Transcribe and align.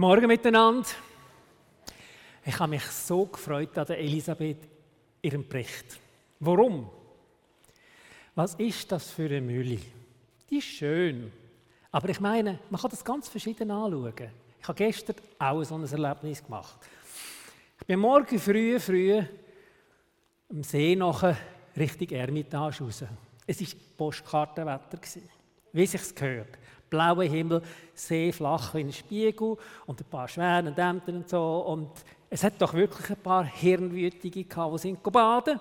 Guten 0.00 0.12
Morgen 0.12 0.28
miteinander. 0.28 0.88
Ich 2.46 2.58
habe 2.58 2.70
mich 2.70 2.84
so 2.84 3.26
gefreut 3.26 3.76
an 3.76 3.86
Elisabeth, 3.88 4.66
ihrem 5.20 5.46
Bericht. 5.46 6.00
Warum? 6.38 6.88
Was 8.34 8.54
ist 8.54 8.90
das 8.90 9.10
für 9.10 9.26
eine 9.26 9.42
Mühle? 9.42 9.78
Die 10.48 10.56
ist 10.56 10.64
schön. 10.64 11.30
Aber 11.92 12.08
ich 12.08 12.18
meine, 12.18 12.60
man 12.70 12.80
kann 12.80 12.90
das 12.90 13.04
ganz 13.04 13.28
verschieden 13.28 13.70
anschauen. 13.70 14.14
Ich 14.58 14.66
habe 14.66 14.76
gestern 14.78 15.16
auch 15.38 15.62
so 15.64 15.74
ein 15.74 15.84
Erlebnis 15.84 16.42
gemacht. 16.42 16.78
Ich 17.78 17.86
bin 17.86 18.00
morgen 18.00 18.38
früh, 18.38 18.80
früh 18.80 19.22
am 20.48 20.62
See 20.62 20.96
nachher 20.96 21.36
Richtung 21.76 22.08
Ermitage 22.08 22.84
raus. 22.84 23.04
Es 23.46 23.60
war 23.60 23.68
Postkartenwetter, 23.98 24.98
wie 25.74 25.86
sich 25.86 26.14
gehört 26.14 26.56
blauer 26.90 27.24
Himmel, 27.24 27.62
sehr 27.94 28.32
flach 28.32 28.74
wie 28.74 28.80
ein 28.80 28.92
Spiegel 28.92 29.56
und 29.86 30.00
ein 30.00 30.06
paar 30.10 30.28
Schwäne 30.28 30.70
und 30.70 30.78
Ämter 30.78 31.12
und 31.12 31.28
so. 31.28 31.60
Und 31.60 31.90
es 32.28 32.44
hat 32.44 32.60
doch 32.60 32.74
wirklich 32.74 33.10
ein 33.10 33.22
paar 33.22 33.44
Hirnwütige 33.44 34.44
gehabt, 34.44 34.74
die 34.74 34.78
sind 34.78 35.02
baden. 35.02 35.60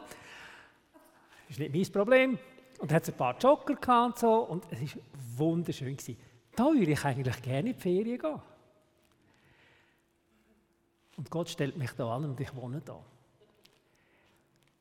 Das 1.47 1.57
ist 1.57 1.59
nicht 1.59 1.73
mein 1.73 1.91
Problem. 1.91 2.39
Und 2.79 2.91
hat 2.91 3.07
ein 3.07 3.13
paar 3.13 3.37
Jogger 3.37 3.75
gehabt 3.75 4.13
und 4.13 4.19
so. 4.19 4.33
Und 4.33 4.63
es 4.71 4.95
war 4.95 5.03
wunderschön. 5.37 5.95
Gewesen. 5.95 6.17
Da 6.55 6.65
würde 6.65 6.91
ich 6.91 7.05
eigentlich 7.05 7.41
gerne 7.41 7.69
in 7.69 7.75
die 7.75 7.81
Ferien 7.81 8.17
gehen. 8.17 8.41
Und 11.17 11.29
Gott 11.29 11.49
stellt 11.49 11.75
mich 11.77 11.91
da 11.91 12.15
an 12.15 12.25
und 12.25 12.39
ich 12.39 12.55
wohne 12.55 12.79
da. 12.79 12.97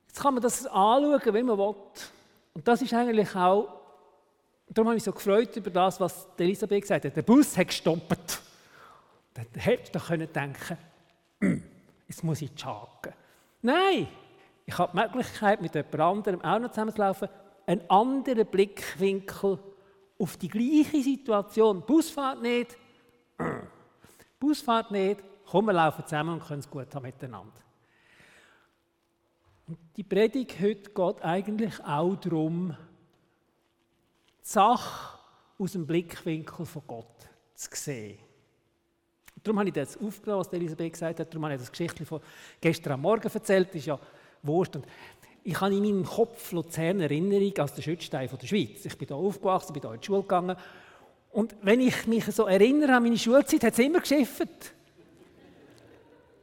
Jetzt 0.06 0.20
kann 0.20 0.34
man 0.34 0.42
das 0.42 0.66
anschauen, 0.66 1.34
wie 1.34 1.42
man 1.42 1.58
will. 1.58 1.74
Und 2.54 2.68
das 2.68 2.82
ist 2.82 2.94
eigentlich 2.94 3.34
auch 3.34 3.77
darum 4.78 4.90
habe 4.90 4.96
ich 4.96 5.04
mich 5.04 5.04
so 5.04 5.12
gefreut 5.12 5.56
über 5.56 5.70
das, 5.70 5.98
was 5.98 6.28
Elisabeth 6.38 6.82
gesagt 6.82 7.04
hat. 7.04 7.16
Der 7.16 7.22
Bus 7.22 7.56
hat 7.56 7.66
gestoppt. 7.66 8.40
Dann 9.34 9.46
hättest 9.54 9.92
du 9.92 9.98
können 9.98 10.32
denken, 10.32 10.78
jetzt 12.08 12.22
muss 12.22 12.40
ich 12.42 12.52
schaken. 12.54 13.12
Nein, 13.60 14.06
ich 14.66 14.78
habe 14.78 14.92
die 14.92 15.00
Möglichkeit, 15.00 15.60
mit 15.60 15.74
jemand 15.74 16.00
anderem 16.00 16.44
auch 16.44 16.60
noch 16.60 16.70
zusammenzulaufen, 16.70 17.28
einen 17.66 17.90
anderen 17.90 18.46
Blickwinkel 18.46 19.58
auf 20.16 20.36
die 20.36 20.48
gleiche 20.48 21.02
Situation. 21.02 21.82
Busfahrt 21.82 22.40
nicht, 22.40 22.76
Busfahrt 24.38 24.92
nicht, 24.92 25.20
komm, 25.44 25.66
wir 25.66 25.72
laufen 25.72 26.04
zusammen 26.04 26.34
und 26.34 26.46
können 26.46 26.60
es 26.60 26.70
gut 26.70 26.94
haben 26.94 27.02
miteinander. 27.02 27.60
Und 29.66 29.76
die 29.96 30.04
Predigt 30.04 30.60
heute 30.60 30.90
geht 30.90 31.24
eigentlich 31.24 31.84
auch 31.84 32.14
darum, 32.14 32.76
Sache 34.48 35.18
aus 35.58 35.72
dem 35.72 35.86
Blickwinkel 35.86 36.64
von 36.64 36.82
Gott 36.86 37.28
zu 37.54 37.68
sehen. 37.72 38.18
Darum 39.42 39.58
habe 39.58 39.68
ich 39.68 39.74
das 39.74 39.96
aufgenommen, 39.98 40.40
was 40.40 40.52
Elisabeth 40.52 40.92
gesagt 40.94 41.20
hat. 41.20 41.28
Darum 41.28 41.44
habe 41.44 41.54
ich 41.54 41.60
das 41.60 41.70
Geschichte 41.70 42.06
von 42.06 42.20
gestern 42.58 42.94
am 42.94 43.02
Morgen 43.02 43.28
erzählt. 43.28 43.68
Das 43.68 43.76
ist 43.76 43.86
ja 43.86 43.98
wurscht. 44.42 44.76
Und 44.76 44.86
ich 45.44 45.60
habe 45.60 45.74
in 45.74 45.82
meinem 45.82 46.04
Kopf 46.04 46.50
Luzern 46.52 47.00
Erinnerung 47.00 47.56
als 47.58 47.74
der 47.74 47.82
Schützstein 47.82 48.28
der 48.28 48.46
Schweiz. 48.46 48.86
Ich 48.86 48.96
bin 48.96 49.06
hier 49.06 49.16
aufgewachsen, 49.16 49.74
bin 49.74 49.82
hier 49.82 49.92
in 49.92 50.00
die 50.00 50.06
Schule 50.06 50.22
gegangen. 50.22 50.56
Und 51.30 51.54
wenn 51.60 51.80
ich 51.80 52.06
mich 52.06 52.24
so 52.24 52.46
erinnere 52.46 52.96
an 52.96 53.02
meine 53.02 53.18
Schulzeit, 53.18 53.62
hat 53.64 53.74
es 53.74 53.78
immer 53.78 54.00
geschifft. 54.00 54.72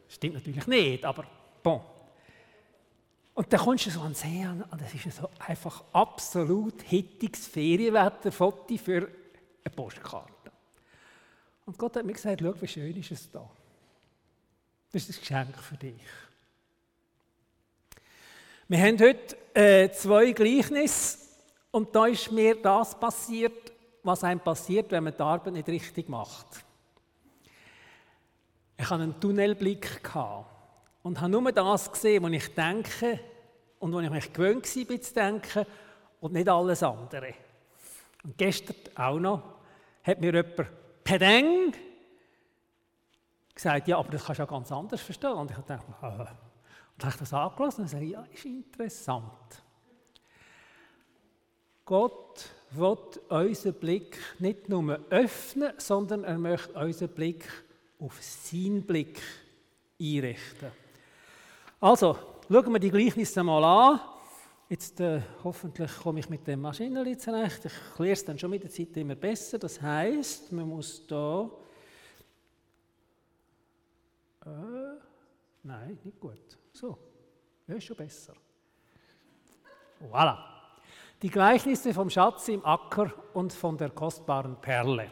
Stimmt 0.08 0.36
natürlich 0.36 0.68
nicht, 0.68 1.04
aber 1.04 1.26
bon. 1.64 1.82
Und 3.36 3.52
dann 3.52 3.60
kommst 3.60 3.86
du 3.86 3.90
so 3.92 4.00
an 4.00 4.14
den 4.14 4.16
See 4.16 4.48
und 4.48 4.82
es 4.82 5.06
ist 5.06 5.18
so 5.18 5.30
einfach 5.40 5.84
absolut 5.92 6.82
hittiges 6.84 7.48
Ferienwetterfoto 7.48 8.78
für 8.78 9.10
eine 9.64 9.76
Postkarte. 9.76 10.32
Und 11.66 11.78
Gott 11.78 11.98
hat 11.98 12.06
mir 12.06 12.14
gesagt, 12.14 12.40
schau, 12.42 12.54
wie 12.62 12.68
schön 12.68 12.96
ist 12.96 13.12
es 13.12 13.30
da. 13.30 13.48
Das 14.92 15.10
ist 15.10 15.18
ein 15.18 15.20
Geschenk 15.20 15.58
für 15.58 15.76
dich. 15.76 16.02
Wir 18.70 18.80
haben 18.80 19.00
heute 19.00 19.38
äh, 19.54 19.92
zwei 19.92 20.32
Gleichnisse 20.32 21.18
und 21.72 21.94
da 21.94 22.06
ist 22.06 22.32
mir 22.32 22.56
das 22.56 22.98
passiert, 22.98 23.74
was 24.02 24.24
einem 24.24 24.40
passiert, 24.40 24.90
wenn 24.92 25.04
man 25.04 25.14
die 25.14 25.22
Arbeit 25.22 25.54
nicht 25.54 25.68
richtig 25.68 26.08
macht. 26.08 26.48
Ich 28.78 28.90
hatte 28.90 29.04
einen 29.04 29.20
Tunnelblick 29.20 30.02
und 31.06 31.22
habe 31.22 31.30
nur 31.30 31.52
das 31.52 31.92
gesehen, 31.92 32.24
was 32.24 32.32
ich 32.32 32.56
denke 32.56 33.20
und 33.78 33.94
wo 33.94 34.00
ich 34.00 34.10
mich 34.10 34.34
gewöhnt 34.34 34.66
war 34.66 35.02
zu 35.02 35.14
denken 35.14 35.66
und 36.20 36.34
nicht 36.34 36.50
alles 36.50 36.82
andere. 36.82 37.36
Und 38.24 38.36
gestern 38.36 38.76
auch 38.96 39.20
noch 39.20 39.44
hat 40.02 40.20
mir 40.20 40.34
jemand 40.34 40.72
Pedeng 41.04 41.74
gesagt, 43.54 43.88
ja, 43.88 44.00
aber 44.00 44.10
das 44.10 44.26
kannst 44.26 44.40
du 44.40 44.44
ja 44.44 44.50
ganz 44.50 44.72
anders 44.72 45.00
verstehen. 45.00 45.34
Und 45.34 45.52
ich 45.52 45.58
dachte, 45.58 45.74
äh. 45.74 46.06
und 46.08 46.18
dann 46.18 46.28
habe 47.04 47.10
ich 47.10 47.16
das 47.18 47.34
angelassen 47.34 47.82
und 47.82 47.92
gesagt, 47.92 48.04
ja, 48.04 48.26
ist 48.34 48.46
interessant. 48.46 49.64
Gott 51.86 52.50
will 52.72 52.98
unseren 53.30 53.76
Blick 53.76 54.18
nicht 54.40 54.70
nur 54.70 55.00
öffnen, 55.12 55.74
sondern 55.78 56.24
er 56.24 56.40
möchte 56.40 56.74
unseren 56.74 57.10
Blick 57.10 57.48
auf 58.00 58.20
seinen 58.24 58.82
Blick 58.82 59.22
einrichten. 60.02 60.72
Also, 61.86 62.18
schauen 62.50 62.74
wir 62.74 62.80
die 62.80 62.90
Gleichnisse 62.90 63.44
mal 63.44 63.64
an. 63.64 64.00
Jetzt 64.70 65.00
äh, 65.02 65.22
hoffentlich 65.44 65.96
komme 65.98 66.20
ich 66.20 66.28
mit 66.28 66.48
dem 66.48 66.62
Maschinenli 66.62 67.16
zurecht. 67.16 67.66
Ich 67.66 67.74
kläre 67.96 68.14
es 68.14 68.26
dann 68.26 68.40
schon 68.40 68.50
mit 68.50 68.64
der 68.64 68.72
Zeit 68.72 68.98
immer 68.98 69.14
besser. 69.14 69.60
Das 69.60 69.80
heißt, 69.80 70.52
man 70.52 70.68
muss 70.68 71.06
da. 71.06 71.48
Äh, 74.48 74.50
nein, 75.62 76.00
nicht 76.04 76.20
gut. 76.20 76.58
So, 76.74 76.98
ja, 77.68 77.76
ist 77.76 77.84
schon 77.84 77.98
besser. 77.98 78.34
Voilà. 80.12 80.40
Die 81.22 81.30
Gleichnisse 81.30 81.94
vom 81.94 82.10
Schatz 82.10 82.48
im 82.48 82.66
Acker 82.66 83.14
und 83.36 83.54
von 83.54 83.78
der 83.78 83.92
kostbaren 83.92 84.60
Perle. 84.60 85.12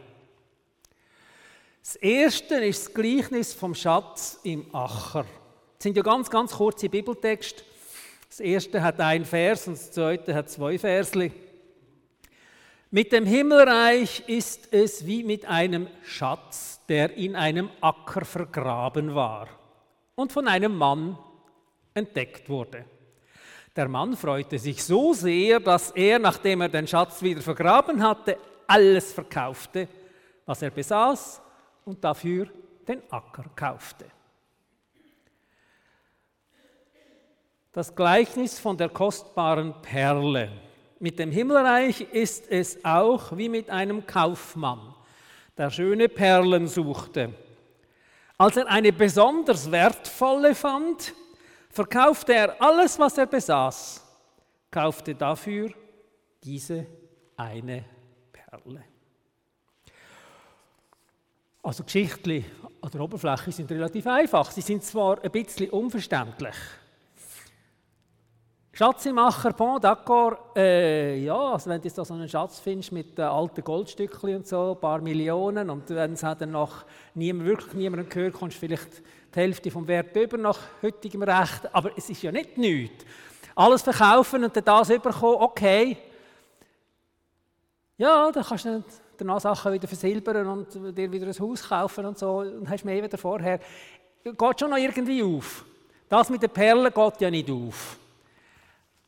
Das 1.83 1.97
erste 1.97 2.55
ist 2.65 2.87
das 2.87 2.93
Gleichnis 2.95 3.53
vom 3.53 3.75
Schatz 3.75 4.39
im 4.41 4.73
Acker. 4.73 5.27
Das 5.83 5.89
sind 5.89 5.97
ja 5.97 6.03
ganz, 6.03 6.29
ganz 6.29 6.53
kurze 6.53 6.87
Bibeltexte. 6.87 7.61
Das 8.29 8.39
erste 8.39 8.81
hat 8.81 9.01
ein 9.01 9.25
Vers 9.25 9.67
und 9.67 9.73
das 9.73 9.91
zweite 9.91 10.33
hat 10.33 10.49
zwei 10.49 10.79
Versli. 10.79 11.29
Mit 12.89 13.11
dem 13.11 13.25
Himmelreich 13.25 14.23
ist 14.27 14.73
es 14.73 15.05
wie 15.05 15.25
mit 15.25 15.43
einem 15.43 15.87
Schatz, 16.05 16.79
der 16.87 17.17
in 17.17 17.35
einem 17.35 17.69
Acker 17.81 18.23
vergraben 18.23 19.13
war 19.13 19.49
und 20.15 20.31
von 20.31 20.47
einem 20.47 20.73
Mann 20.73 21.17
entdeckt 21.93 22.47
wurde. 22.47 22.85
Der 23.75 23.89
Mann 23.89 24.15
freute 24.15 24.59
sich 24.59 24.81
so 24.81 25.11
sehr, 25.11 25.59
dass 25.59 25.91
er, 25.91 26.17
nachdem 26.17 26.61
er 26.61 26.69
den 26.69 26.87
Schatz 26.87 27.21
wieder 27.21 27.41
vergraben 27.41 28.01
hatte, 28.01 28.37
alles 28.67 29.11
verkaufte, 29.11 29.89
was 30.45 30.61
er 30.61 30.69
besaß 30.69 31.41
und 31.83 32.01
dafür 32.01 32.47
den 32.87 33.01
Acker 33.11 33.43
kaufte. 33.53 34.05
Das 37.73 37.95
Gleichnis 37.95 38.59
von 38.59 38.77
der 38.77 38.89
kostbaren 38.89 39.73
Perle. 39.81 40.51
Mit 40.99 41.17
dem 41.17 41.31
Himmelreich 41.31 42.01
ist 42.01 42.47
es 42.51 42.85
auch 42.85 43.35
wie 43.35 43.49
mit 43.49 43.71
einem 43.71 44.05
Kaufmann, 44.05 44.93
der 45.57 45.71
schöne 45.71 46.07
Perlen 46.07 46.67
suchte. 46.67 47.33
Als 48.37 48.57
er 48.57 48.67
eine 48.67 48.93
besonders 48.93 49.71
wertvolle 49.71 50.53
fand, 50.53 51.15
verkaufte 51.71 52.35
er 52.35 52.61
alles, 52.61 52.99
was 52.99 53.17
er 53.17 53.25
besaß, 53.25 54.05
kaufte 54.69 55.15
dafür 55.15 55.71
diese 56.43 56.85
eine 57.35 57.85
Perle. 58.31 58.83
Also 61.63 61.83
Geschichten 61.83 62.45
an 62.81 62.91
der 62.91 63.01
Oberfläche 63.01 63.51
sind 63.51 63.71
relativ 63.71 64.05
einfach. 64.05 64.51
Sie 64.51 64.61
sind 64.61 64.83
zwar 64.83 65.23
ein 65.23 65.31
bisschen 65.31 65.71
unverständlich. 65.71 66.55
Schatzemacher, 68.75 69.53
bon, 69.53 69.77
d'accord. 69.77 70.35
Äh, 70.55 71.19
ja, 71.23 71.37
also 71.37 71.69
wenn 71.69 71.79
du 71.79 71.91
da 71.91 72.03
so 72.03 72.15
einen 72.15 72.27
Schatz 72.27 72.59
findest 72.59 72.91
mit 72.91 73.19
äh, 73.19 73.21
alten 73.21 73.63
Goldstückchen 73.63 74.37
und 74.37 74.47
so, 74.47 74.71
ein 74.71 74.81
paar 74.81 74.99
Millionen, 74.99 75.69
und 75.69 75.87
wenn 75.91 76.13
es 76.13 76.21
dann 76.21 76.49
noch 76.49 76.83
niemand, 77.13 77.45
wirklich 77.45 77.73
niemandem 77.73 78.09
gehört, 78.09 78.33
kommst 78.33 78.55
du 78.55 78.61
vielleicht 78.61 79.03
die 79.35 79.39
Hälfte 79.39 79.69
vom 79.69 79.87
Wert 79.87 80.15
über 80.15 80.37
nach 80.37 80.57
heutigem 80.81 81.21
Recht. 81.21 81.69
Aber 81.71 81.91
es 81.95 82.09
ist 82.09 82.23
ja 82.23 82.31
nicht 82.31 82.57
nichts. 82.57 83.05
Alles 83.53 83.83
verkaufen 83.83 84.43
und 84.43 84.55
dann 84.55 84.65
das 84.65 84.89
überkommen, 84.89 85.37
okay. 85.41 85.95
Ja, 87.99 88.31
dann 88.31 88.43
kannst 88.43 88.65
du 88.65 88.83
danach 89.17 89.39
Sachen 89.39 89.71
wieder 89.71 89.87
versilbern 89.87 90.47
und 90.47 90.97
dir 90.97 91.11
wieder 91.11 91.27
ein 91.27 91.39
Haus 91.39 91.69
kaufen 91.69 92.07
und 92.07 92.17
so, 92.17 92.37
und 92.39 92.67
hast 92.67 92.85
mehr 92.85 93.03
wieder 93.03 93.19
vorher. 93.19 93.59
Geht 94.23 94.59
schon 94.59 94.71
noch 94.71 94.77
irgendwie 94.77 95.21
auf. 95.21 95.63
Das 96.09 96.31
mit 96.31 96.41
den 96.41 96.49
Perlen 96.49 96.91
geht 96.91 97.21
ja 97.21 97.29
nicht 97.29 97.51
auf. 97.51 97.99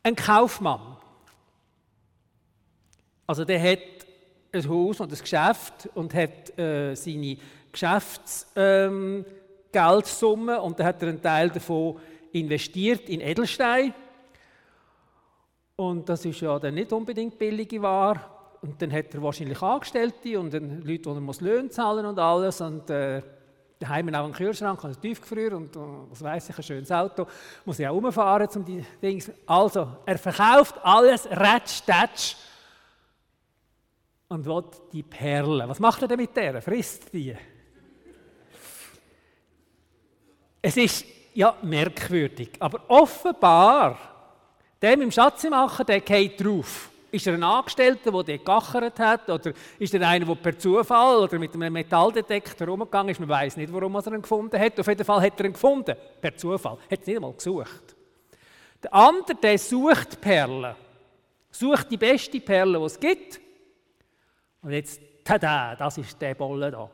Ein 0.05 0.15
Kaufmann. 0.15 0.95
Also 3.25 3.43
der 3.43 3.59
hat 3.59 3.79
ein 4.51 4.69
Haus 4.69 4.99
und 4.99 5.11
ein 5.11 5.17
Geschäft 5.17 5.89
und 5.95 6.13
hat 6.13 6.55
äh, 6.59 6.93
seine 6.93 7.37
Geschäftsgeldsumme 7.71 10.53
ähm, 10.53 10.61
und 10.61 10.79
dann 10.79 10.85
hat 10.85 11.01
er 11.01 11.09
einen 11.09 11.23
Teil 11.23 11.49
davon 11.49 11.97
investiert 12.33 13.09
in 13.09 13.19
Edelstein. 13.19 13.95
Und 15.75 16.07
das 16.07 16.23
ist 16.23 16.39
ja 16.39 16.59
dann 16.59 16.75
nicht 16.75 16.93
unbedingt 16.93 17.39
billige 17.39 17.81
Ware. 17.81 18.21
Und 18.61 18.79
dann 18.79 18.93
hat 18.93 19.11
er 19.11 19.23
wahrscheinlich 19.23 19.59
Angestellte 19.59 20.39
und 20.39 20.53
dann 20.53 20.83
Leute, 20.83 20.99
die 20.99 21.09
er 21.09 21.41
Löhne 21.41 21.71
zahlen 21.71 22.05
und 22.05 22.19
alles. 22.19 22.61
Und 22.61 22.91
äh, 22.91 23.23
daheim 23.79 24.13
auch 24.13 24.23
einen 24.23 24.33
Kühlschrank 24.33 24.83
einen 24.83 24.99
Tiefgefrier 24.99 25.55
und, 25.55 25.75
was 25.75 26.21
weiß 26.21 26.49
ich, 26.49 26.57
ein 26.57 26.63
schönes 26.63 26.91
Auto. 26.91 27.27
Muss 27.65 27.79
ich 27.79 27.87
auch 27.87 27.93
rumfahren, 27.93 28.47
um 28.55 28.65
die 28.65 28.85
Dinge. 29.01 29.23
Also, 29.45 29.97
er 30.05 30.17
verkauft 30.17 30.75
alles 30.83 31.27
ratsch, 31.29 31.81
tatsch 31.85 32.35
und 34.27 34.45
will 34.45 34.63
die 34.91 35.03
Perlen. 35.03 35.67
Was 35.69 35.79
macht 35.79 36.01
er 36.01 36.07
denn 36.07 36.19
mit 36.19 36.35
der? 36.35 36.61
Frisst 36.61 37.13
die? 37.13 37.35
Es 40.61 40.77
ist 40.77 41.05
ja 41.33 41.55
merkwürdig, 41.61 42.51
aber 42.59 42.81
offenbar, 42.87 43.97
der 44.81 44.97
mit 44.97 45.01
dem 45.01 45.11
Schatzmacher, 45.11 45.83
der 45.83 46.01
geht 46.01 46.43
drauf. 46.43 46.89
Ist 47.15 47.27
er 47.27 47.35
ein 47.35 47.43
Angestellter, 47.43 48.11
der 48.11 48.23
dort 48.23 48.45
gachert 48.45 48.99
hat? 48.99 49.29
Oder 49.29 49.53
ist 49.79 49.93
er 49.93 50.05
einer, 50.05 50.25
der 50.25 50.35
per 50.35 50.59
Zufall 50.59 51.23
oder 51.23 51.39
mit 51.39 51.53
einem 51.53 51.71
Metalldetektor 51.71 52.67
rumgegangen 52.67 53.11
ist? 53.11 53.21
Man 53.21 53.29
weiß 53.29 53.55
nicht, 53.55 53.71
warum 53.71 53.95
er 53.95 54.05
ihn 54.07 54.21
gefunden 54.21 54.59
hat. 54.59 54.77
Auf 54.77 54.87
jeden 54.87 55.05
Fall 55.05 55.21
hat 55.21 55.39
er 55.39 55.45
ihn 55.45 55.53
gefunden. 55.53 55.95
Per 56.19 56.35
Zufall. 56.35 56.77
Hat 56.91 56.99
es 56.99 57.07
nicht 57.07 57.15
einmal 57.15 57.31
gesucht. 57.31 57.95
Der 58.83 58.93
andere, 58.93 59.35
der 59.35 59.57
sucht 59.57 60.19
Perlen. 60.19 60.75
Sucht 61.51 61.89
die 61.89 61.95
beste 61.95 62.41
Perle, 62.41 62.79
die 62.79 62.85
es 62.85 62.99
gibt. 62.99 63.39
Und 64.61 64.71
jetzt, 64.71 64.99
tada, 65.23 65.73
das 65.73 65.97
ist 65.97 66.21
der 66.21 66.35
Bolle 66.35 66.69
da. 66.69 66.89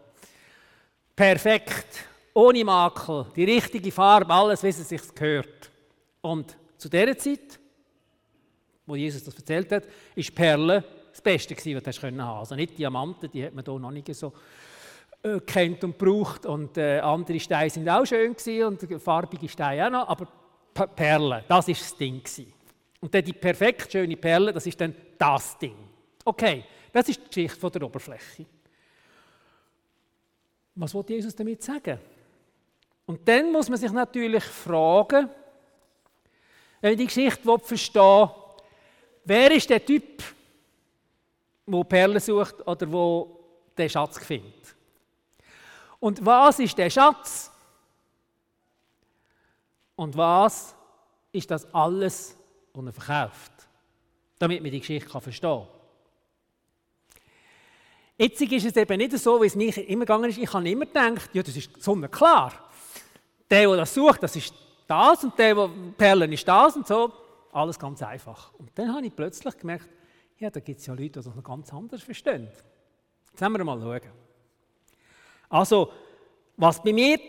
Perfekt. 1.15 2.05
Ohne 2.35 2.63
Makel. 2.63 3.25
Die 3.35 3.45
richtige 3.45 3.91
Farbe, 3.91 4.31
alles, 4.31 4.61
wie 4.61 4.67
es 4.67 4.87
sich 4.87 5.15
gehört. 5.15 5.71
Und 6.21 6.55
zu 6.77 6.89
dieser 6.89 7.17
Zeit 7.17 7.59
wo 8.91 8.95
Jesus 8.95 9.23
das 9.23 9.35
erzählt 9.35 9.71
hat, 9.71 9.83
ist 10.15 10.35
Perle 10.35 10.83
das 11.11 11.21
Beste 11.21 11.55
gewesen, 11.55 11.81
was 11.83 11.95
du 11.95 12.07
haben. 12.07 12.19
Also 12.19 12.55
nicht 12.55 12.77
Diamanten, 12.77 13.31
die 13.31 13.45
hat 13.45 13.53
man 13.53 13.63
hier 13.63 13.79
noch 13.79 13.91
nicht 13.91 14.13
so 14.13 14.33
äh, 15.23 15.39
kennt 15.39 15.83
und 15.83 15.97
braucht. 15.97 16.45
Und 16.45 16.77
äh, 16.77 16.99
andere 16.99 17.39
Steine 17.39 17.69
sind 17.69 17.87
auch 17.87 18.05
schön 18.05 18.35
gewesen 18.35 18.65
und 18.65 19.01
farbige 19.01 19.47
Steine 19.47 19.87
auch 19.87 19.91
noch, 19.91 20.09
aber 20.09 20.27
Perle, 20.95 21.43
das 21.47 21.67
ist 21.67 21.81
das 21.81 21.97
Ding 21.97 22.19
gewesen. 22.19 22.53
Und 22.99 23.13
dann 23.13 23.23
die 23.23 23.33
perfekt 23.33 23.91
schöne 23.91 24.17
Perle, 24.17 24.51
das 24.51 24.65
ist 24.65 24.79
dann 24.79 24.93
das 25.17 25.57
Ding. 25.57 25.75
Okay, 26.25 26.63
das 26.91 27.07
ist 27.09 27.21
die 27.21 27.27
Geschichte 27.27 27.59
von 27.59 27.71
der 27.71 27.83
Oberfläche. 27.83 28.45
Was 30.75 30.93
will 30.93 31.03
Jesus 31.07 31.35
damit 31.35 31.63
sagen? 31.63 31.97
Und 33.05 33.27
dann 33.27 33.51
muss 33.51 33.69
man 33.69 33.77
sich 33.77 33.91
natürlich 33.91 34.43
fragen, 34.43 35.29
wenn 36.81 36.91
man 36.91 36.97
die 36.97 37.05
Geschichte 37.05 37.59
verstehen 37.59 38.01
will, 38.01 38.29
Wer 39.23 39.51
ist 39.51 39.69
der 39.69 39.85
Typ, 39.85 40.23
der 41.65 41.83
Perlen 41.83 42.19
sucht 42.19 42.67
oder 42.67 42.91
wo 42.91 43.39
den 43.77 43.89
Schatz 43.89 44.17
findet? 44.19 44.75
Und 45.99 46.25
was 46.25 46.59
ist 46.59 46.77
der 46.77 46.89
Schatz? 46.89 47.51
Und 49.95 50.17
was 50.17 50.73
ist 51.31 51.51
das 51.51 51.71
alles, 51.73 52.35
was 52.73 52.85
er 52.85 52.93
verkauft? 52.93 53.51
Damit 54.39 54.61
man 54.61 54.71
die 54.71 54.79
Geschichte 54.79 55.21
verstehen 55.21 55.59
kann. 55.59 55.67
Jetzt 58.17 58.41
ist 58.41 58.65
es 58.65 58.75
eben 58.75 58.97
nicht 58.97 59.17
so, 59.17 59.41
wie 59.41 59.47
es 59.47 59.55
mir 59.55 59.75
immer 59.87 60.05
gegangen 60.05 60.29
ist. 60.29 60.37
Ich 60.37 60.51
habe 60.53 60.69
immer 60.69 60.85
gedacht, 60.85 61.29
ja, 61.33 61.41
das 61.41 61.55
ist 61.55 61.81
sonnenklar. 61.81 62.53
Der, 63.49 63.67
der 63.67 63.77
das 63.77 63.93
sucht, 63.93 64.23
das 64.23 64.35
ist 64.35 64.53
das 64.87 65.23
und 65.23 65.37
der, 65.37 65.55
der 65.55 65.69
Perlen 65.97 66.31
ist 66.31 66.47
das 66.47 66.75
und 66.75 66.87
so. 66.87 67.11
Alles 67.51 67.77
ganz 67.77 68.01
einfach. 68.01 68.53
Und 68.53 68.71
dann 68.75 68.93
habe 68.93 69.05
ich 69.05 69.15
plötzlich 69.15 69.57
gemerkt, 69.57 69.89
ja, 70.37 70.49
da 70.49 70.59
gibt 70.59 70.79
es 70.79 70.85
ja 70.85 70.93
Leute, 70.93 71.03
die 71.03 71.11
das 71.11 71.25
noch 71.27 71.43
ganz 71.43 71.71
anders 71.73 72.01
verstehen. 72.01 72.47
Jetzt 73.29 73.41
wollen 73.41 73.53
wir 73.53 73.63
mal 73.63 73.79
schauen. 73.79 74.11
Also, 75.49 75.91
was 76.57 76.81
bei 76.81 76.93
mir 76.93 77.19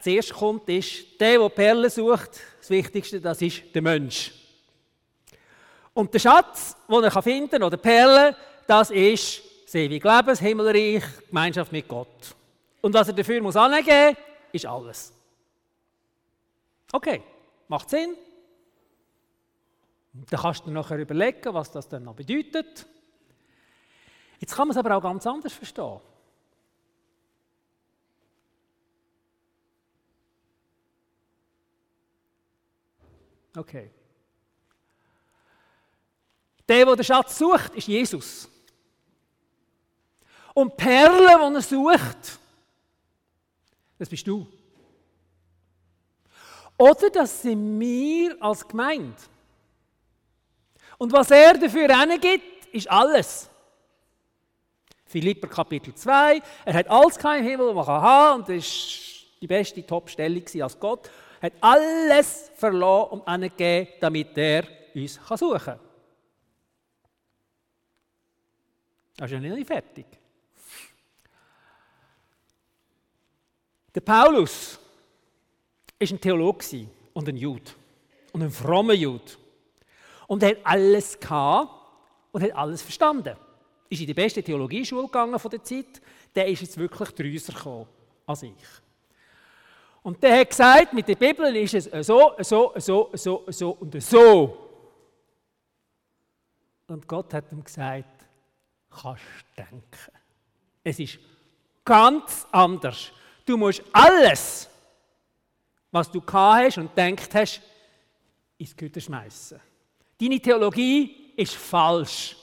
zuerst 0.00 0.32
kommt, 0.32 0.68
ist, 0.68 1.20
der, 1.20 1.38
der 1.38 1.48
Perlen 1.48 1.90
sucht, 1.90 2.40
das 2.58 2.70
Wichtigste, 2.70 3.20
das 3.20 3.40
ist 3.42 3.62
der 3.74 3.82
Mensch. 3.82 4.32
Und 5.94 6.12
der 6.12 6.18
Schatz, 6.18 6.76
den 6.88 7.04
er 7.04 7.22
finden 7.22 7.50
kann, 7.50 7.62
oder 7.62 7.76
Perlen, 7.76 8.34
das 8.66 8.90
ist 8.90 9.42
das 9.64 9.74
ewige 9.74 10.08
Leben, 10.08 10.36
Himmelreich, 10.36 11.04
Gemeinschaft 11.28 11.72
mit 11.72 11.88
Gott. 11.88 12.34
Und 12.80 12.94
was 12.94 13.08
er 13.08 13.14
dafür 13.14 13.40
muss 13.40 13.56
angeben, 13.56 14.16
ist 14.52 14.66
alles. 14.66 15.12
Okay, 16.92 17.22
macht 17.68 17.88
Sinn? 17.88 18.16
Dann 20.12 20.40
kannst 20.40 20.60
du 20.60 20.66
dir 20.66 20.72
nachher 20.72 20.98
überlegen, 20.98 21.54
was 21.54 21.70
das 21.70 21.88
dann 21.88 22.04
noch 22.04 22.14
bedeutet. 22.14 22.86
Jetzt 24.38 24.54
kann 24.54 24.68
man 24.68 24.76
es 24.76 24.84
aber 24.84 24.96
auch 24.96 25.02
ganz 25.02 25.26
anders 25.26 25.52
verstehen. 25.52 26.00
Okay. 33.56 33.90
Der, 36.68 36.84
der 36.84 36.96
den 36.96 37.04
Schatz 37.04 37.38
sucht, 37.38 37.74
ist 37.74 37.86
Jesus. 37.86 38.48
Und 40.54 40.72
die 40.72 40.76
Perle, 40.76 41.50
die 41.50 41.54
er 41.56 41.62
sucht, 41.62 42.38
das 43.98 44.08
bist 44.08 44.26
du. 44.26 44.46
Oder 46.76 47.10
das 47.10 47.42
sind 47.42 47.78
wir 47.78 48.36
als 48.42 48.66
Gemeinde. 48.66 49.14
Und 51.02 51.12
was 51.12 51.32
er 51.32 51.58
dafür 51.58 51.88
gibt, 52.16 52.66
ist 52.72 52.88
alles. 52.88 53.50
Philipper 55.04 55.48
Kapitel 55.48 55.92
2, 55.92 56.40
er 56.64 56.74
hat 56.74 56.88
alles 56.88 57.18
kein 57.18 57.42
Himmel, 57.42 57.74
was 57.74 57.88
er 57.88 58.00
haben 58.00 58.40
und 58.40 58.48
das 58.48 58.64
ist 58.64 59.26
die 59.40 59.48
beste 59.48 59.84
Top-Stellung 59.84 60.44
als 60.62 60.78
Gott. 60.78 61.10
Er 61.40 61.46
hat 61.46 61.54
alles 61.60 62.52
verloren 62.54 63.18
und 63.18 63.26
angegeben, 63.26 63.90
damit 63.98 64.38
er 64.38 64.62
uns 64.94 65.18
suchen 65.34 65.58
kann. 65.58 65.80
Das 69.16 69.28
ist 69.28 69.32
ja 69.32 69.40
nicht 69.40 69.66
fertig. 69.66 70.06
Der 73.92 74.02
Paulus 74.02 74.78
war 75.98 76.08
ein 76.08 76.20
Theologe 76.20 76.86
und 77.12 77.28
ein 77.28 77.36
Jude. 77.36 77.72
Und 78.32 78.44
ein 78.44 78.52
frommer 78.52 78.94
Jude 78.94 79.41
und 80.32 80.42
er 80.42 80.52
hat 80.52 80.64
alles 80.64 81.20
gehabt 81.20 81.68
und 82.32 82.42
hat 82.42 82.56
alles 82.56 82.80
verstanden. 82.80 83.36
Ist 83.90 84.00
in 84.00 84.06
die 84.06 84.14
beste 84.14 84.42
Theologieschule 84.42 85.02
gegangen 85.02 85.38
von 85.38 85.50
der 85.50 85.62
Zeit. 85.62 86.00
Der 86.34 86.46
ist 86.46 86.62
jetzt 86.62 86.78
wirklich 86.78 87.10
drüser 87.10 87.52
gekommen 87.52 87.86
als 88.24 88.42
ich. 88.42 88.54
Und 90.02 90.22
der 90.22 90.40
hat 90.40 90.48
gesagt, 90.48 90.94
mit 90.94 91.06
der 91.06 91.16
Bibel 91.16 91.54
ist 91.56 91.74
es 91.74 92.06
so, 92.06 92.32
so, 92.38 92.72
so, 92.76 93.10
so, 93.12 93.44
so 93.46 93.70
und 93.72 94.02
so. 94.02 94.70
Und 96.86 97.06
Gott 97.06 97.34
hat 97.34 97.52
ihm 97.52 97.62
gesagt, 97.62 98.24
kannst 98.90 99.22
denken. 99.54 100.12
Es 100.82 100.98
ist 100.98 101.18
ganz 101.84 102.46
anders. 102.50 103.12
Du 103.44 103.58
musst 103.58 103.82
alles, 103.92 104.66
was 105.90 106.10
du 106.10 106.22
gehabt 106.22 106.64
hast 106.64 106.78
und 106.78 106.96
denkt 106.96 107.34
hast, 107.34 107.60
ins 108.56 108.74
Güter 108.74 109.02
schmeißen. 109.02 109.60
Deine 110.22 110.38
Theologie 110.38 111.32
ist 111.36 111.56
falsch. 111.56 112.36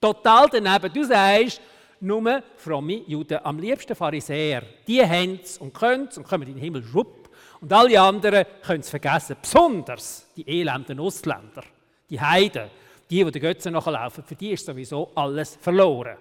Total 0.00 0.46
daneben. 0.48 0.92
Du 0.92 1.02
sagst, 1.02 1.60
nur 1.98 2.44
fromme 2.54 3.02
Juden, 3.08 3.40
am 3.42 3.58
liebsten 3.58 3.96
Pharisäer. 3.96 4.62
Die 4.86 5.02
haben 5.02 5.40
es 5.42 5.58
und 5.58 5.74
können 5.74 6.06
es 6.06 6.16
und 6.16 6.28
kommen 6.28 6.46
in 6.46 6.54
den 6.54 6.62
Himmel, 6.62 6.84
schwupp. 6.84 7.28
Und 7.60 7.72
alle 7.72 8.00
anderen 8.00 8.44
können 8.62 8.82
es 8.82 8.90
vergessen. 8.90 9.36
Besonders 9.42 10.28
die 10.36 10.46
elenden 10.46 11.00
Ausländer, 11.00 11.64
die 12.08 12.20
Heiden, 12.20 12.70
die, 13.10 13.24
die 13.24 13.30
den 13.32 13.42
Götzen 13.42 13.72
nachlaufen, 13.72 14.22
für 14.22 14.36
die 14.36 14.52
ist 14.52 14.64
sowieso 14.64 15.10
alles 15.16 15.56
verloren. 15.56 16.18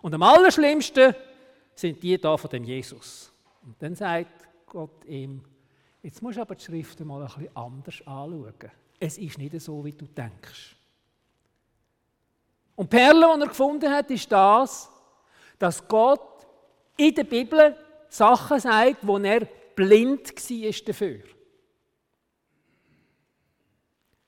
Und 0.00 0.14
am 0.14 0.22
allerschlimmsten 0.22 1.12
sind 1.74 2.00
die 2.00 2.20
da 2.20 2.36
von 2.36 2.50
dem 2.50 2.62
Jesus. 2.62 3.32
Und 3.64 3.82
dann 3.82 3.96
sagt 3.96 4.48
Gott 4.66 5.04
ihm, 5.06 5.42
jetzt 6.04 6.22
musst 6.22 6.36
du 6.36 6.42
aber 6.42 6.54
die 6.54 6.62
Schriften 6.62 7.04
mal 7.08 7.20
ein 7.20 7.26
bisschen 7.26 7.56
anders 7.56 8.00
anschauen 8.06 8.70
es 9.00 9.16
ist 9.16 9.38
nicht 9.38 9.58
so, 9.60 9.82
wie 9.84 9.92
du 9.92 10.06
denkst. 10.06 10.76
Und 12.76 12.92
die 12.92 12.96
Perle, 12.96 13.26
die 13.34 13.42
er 13.42 13.48
gefunden 13.48 13.90
hat, 13.90 14.10
ist 14.10 14.30
das, 14.30 14.90
dass 15.58 15.86
Gott 15.88 16.46
in 16.96 17.14
der 17.14 17.24
Bibel 17.24 17.74
Sachen 18.08 18.60
sagt, 18.60 19.06
wo 19.06 19.18
er 19.18 19.46
blind 19.74 20.28
war 20.34 20.72
dafür. 20.86 21.20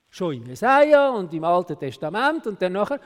Schon 0.08 0.34
in 0.34 0.46
Jesaja 0.46 1.10
und 1.10 1.32
im 1.32 1.44
Alten 1.44 1.78
Testament 1.78 2.46
und 2.46 2.60
dann 2.60 2.72
nachher. 2.72 3.00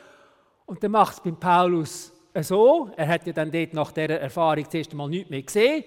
Und 0.67 0.83
dann 0.83 0.91
macht 0.91 1.15
es 1.15 1.21
beim 1.21 1.39
Paulus 1.39 2.13
so. 2.41 2.91
Er 2.97 3.09
hat 3.09 3.27
ja 3.27 3.33
dann 3.33 3.51
dort 3.51 3.73
nach 3.73 3.93
dieser 3.93 4.21
Erfahrung 4.21 4.69
zuerst 4.69 4.91
einmal 4.91 5.09
nichts 5.09 5.31
mehr 5.31 5.43
gesehen. 5.43 5.85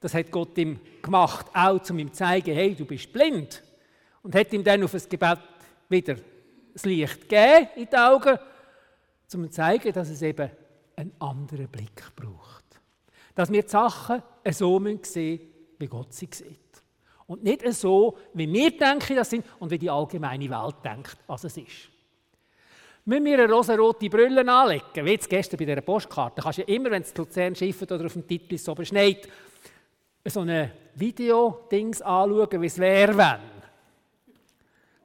Das 0.00 0.14
hat 0.14 0.30
Gott 0.30 0.56
ihm 0.58 0.78
gemacht, 1.02 1.46
auch 1.54 1.80
um 1.90 1.98
ihm 1.98 2.12
zu 2.12 2.18
zeigen, 2.18 2.54
hey, 2.54 2.74
du 2.74 2.84
bist 2.84 3.12
blind. 3.12 3.62
Und 4.22 4.34
hat 4.34 4.52
ihm 4.52 4.64
dann 4.64 4.82
auf 4.82 4.92
das 4.92 5.08
Gebet 5.08 5.38
wieder 5.88 6.16
das 6.72 6.84
Licht 6.84 7.28
gegeben 7.28 7.68
in 7.76 7.88
die 7.90 7.96
Augen, 7.96 8.38
um 9.34 9.44
zu 9.44 9.50
zeigen, 9.50 9.92
dass 9.92 10.10
es 10.10 10.22
eben 10.22 10.50
einen 10.96 11.12
anderen 11.18 11.68
Blick 11.68 12.04
braucht. 12.14 12.64
Dass 13.34 13.50
wir 13.50 13.62
die 13.62 13.68
Sachen 13.68 14.22
so 14.50 14.78
sehen 14.78 14.82
müssen, 14.82 15.40
wie 15.78 15.86
Gott 15.86 16.12
sie 16.12 16.28
sieht. 16.30 16.58
Und 17.26 17.44
nicht 17.44 17.62
so, 17.72 18.18
wie 18.34 18.52
wir 18.52 18.76
denken, 18.76 19.16
das 19.16 19.30
sind 19.30 19.46
und 19.60 19.70
wie 19.70 19.78
die 19.78 19.88
allgemeine 19.88 20.50
Welt 20.50 20.76
denkt, 20.84 21.16
was 21.26 21.44
es 21.44 21.56
ist. 21.56 21.88
Müssen 23.04 23.24
wir 23.24 23.42
eine 23.42 23.52
rosarote 23.52 24.10
Brille 24.10 24.46
anlegen, 24.46 25.06
wie 25.06 25.12
jetzt 25.12 25.28
gestern 25.30 25.56
bei 25.56 25.64
dieser 25.64 25.80
Postkarte. 25.80 26.42
Kannst 26.42 26.58
du 26.58 26.62
ja 26.62 26.68
immer, 26.68 26.90
wenn 26.90 27.02
es 27.02 27.16
Luzern 27.16 27.54
schifft 27.54 27.90
oder 27.90 28.04
auf 28.04 28.12
dem 28.12 28.26
Titel 28.26 28.58
so 28.58 28.74
beschneit, 28.74 29.28
so 30.24 30.40
ein 30.40 30.70
Video-Dings 30.96 32.02
anschauen, 32.02 32.62
wie 32.62 32.66
es 32.66 32.78
wäre, 32.78 33.16
wenn. 33.16 33.59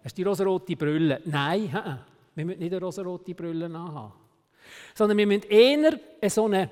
Das 0.06 0.12
ist 0.12 0.20
die 0.20 0.24
rosarote 0.24 0.76
Brille. 0.76 1.20
Nein, 1.26 2.00
wir 2.36 2.46
müssen 2.46 2.60
nicht 2.60 2.72
eine 2.72 2.80
rosarote 2.80 3.34
Brille 3.34 3.74
haben. 3.74 4.14
Sondern 4.94 5.18
wir 5.18 5.26
müssen 5.26 5.50
eher 5.50 6.00
so 6.30 6.46
eine, 6.46 6.70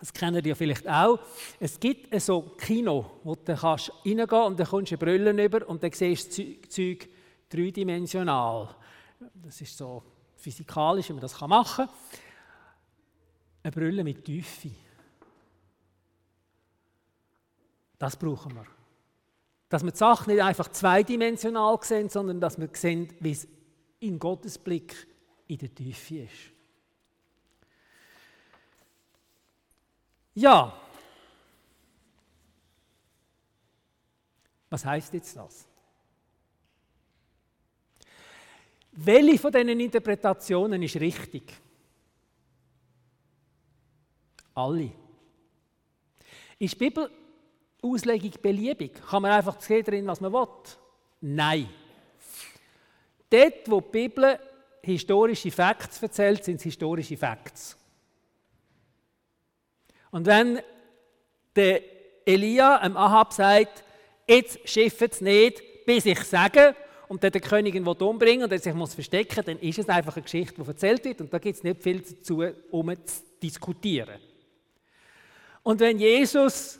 das 0.00 0.12
kennen 0.12 0.44
ihr 0.44 0.56
vielleicht 0.56 0.88
auch, 0.88 1.20
es 1.60 1.78
gibt 1.78 2.20
so 2.20 2.56
Kino, 2.58 3.18
wo 3.22 3.36
du 3.36 3.54
kannst 3.54 3.92
und 4.02 4.16
dann 4.16 4.26
kommst 4.66 4.90
du 4.90 4.96
eine 4.96 4.98
Brille 4.98 5.44
über 5.44 5.68
und 5.68 5.80
dann 5.80 5.92
siehst 5.92 6.36
du 6.36 6.56
das 6.60 6.70
Zeug 6.70 7.08
dreidimensional. 7.48 8.74
Das 9.32 9.60
ist 9.60 9.78
so 9.78 10.02
physikalisch, 10.34 11.08
wie 11.10 11.12
man 11.12 11.22
das 11.22 11.40
machen 11.42 11.86
kann. 11.86 11.94
Eine 13.62 13.70
Brille 13.70 14.02
mit 14.02 14.24
Tiefe. 14.24 14.70
Das 17.96 18.16
brauchen 18.16 18.56
wir. 18.56 18.79
Dass 19.70 19.84
wir 19.84 19.92
die 19.92 19.96
Sachen 19.96 20.32
nicht 20.32 20.42
einfach 20.42 20.68
zweidimensional 20.68 21.78
sehen, 21.82 22.10
sondern 22.10 22.40
dass 22.40 22.58
wir 22.58 22.68
sehen, 22.72 23.08
wie 23.20 23.30
es 23.30 23.48
in 24.00 24.18
Gottes 24.18 24.58
Blick 24.58 25.06
in 25.46 25.58
der 25.58 25.74
Tiefe 25.74 26.18
ist. 26.18 26.52
Ja. 30.34 30.76
Was 34.68 34.84
heißt 34.84 35.14
jetzt 35.14 35.36
das? 35.36 35.66
Welche 38.92 39.38
von 39.38 39.52
diesen 39.52 39.80
Interpretationen 39.80 40.82
ist 40.82 40.96
richtig? 40.96 41.52
Alle. 44.54 44.92
Ist 46.58 46.74
die 46.74 46.78
Bibel 46.78 47.10
Auslegung 47.82 48.32
beliebig? 48.42 48.92
Kann 49.08 49.22
man 49.22 49.32
einfach 49.32 49.60
sehen 49.60 49.84
drin, 49.84 50.06
was 50.06 50.20
man 50.20 50.32
will? 50.32 50.46
Nein. 51.20 51.68
Dort, 53.28 53.70
wo 53.70 53.80
die 53.80 53.90
Bibel 53.90 54.38
historische 54.82 55.50
Facts 55.50 56.02
erzählt, 56.02 56.44
sind 56.44 56.56
es 56.56 56.62
historische 56.62 57.16
Facts. 57.16 57.76
Und 60.10 60.26
wenn 60.26 60.60
der 61.54 61.82
Elia 62.24 62.80
am 62.80 62.96
Ahab 62.96 63.32
sagt, 63.32 63.84
jetzt 64.26 64.68
schifft 64.68 65.12
es 65.12 65.20
nicht, 65.20 65.62
bis 65.86 66.06
ich 66.06 66.20
sage, 66.22 66.74
und 67.10 67.24
der 67.24 67.32
Königin 67.32 67.84
umbringen 67.84 68.44
und 68.44 68.52
er 68.52 68.60
sich 68.60 68.72
muss 68.72 68.94
verstecken, 68.94 69.42
dann 69.44 69.58
ist 69.58 69.80
es 69.80 69.88
einfach 69.88 70.14
eine 70.14 70.22
Geschichte, 70.22 70.62
die 70.62 70.68
erzählt 70.68 71.04
wird 71.04 71.20
und 71.20 71.32
da 71.34 71.38
gibt 71.38 71.56
es 71.56 71.64
nicht 71.64 71.82
viel 71.82 72.00
dazu, 72.00 72.44
um 72.70 72.94
zu 73.04 73.22
diskutieren. 73.42 74.20
Und 75.64 75.80
wenn 75.80 75.98
Jesus 75.98 76.79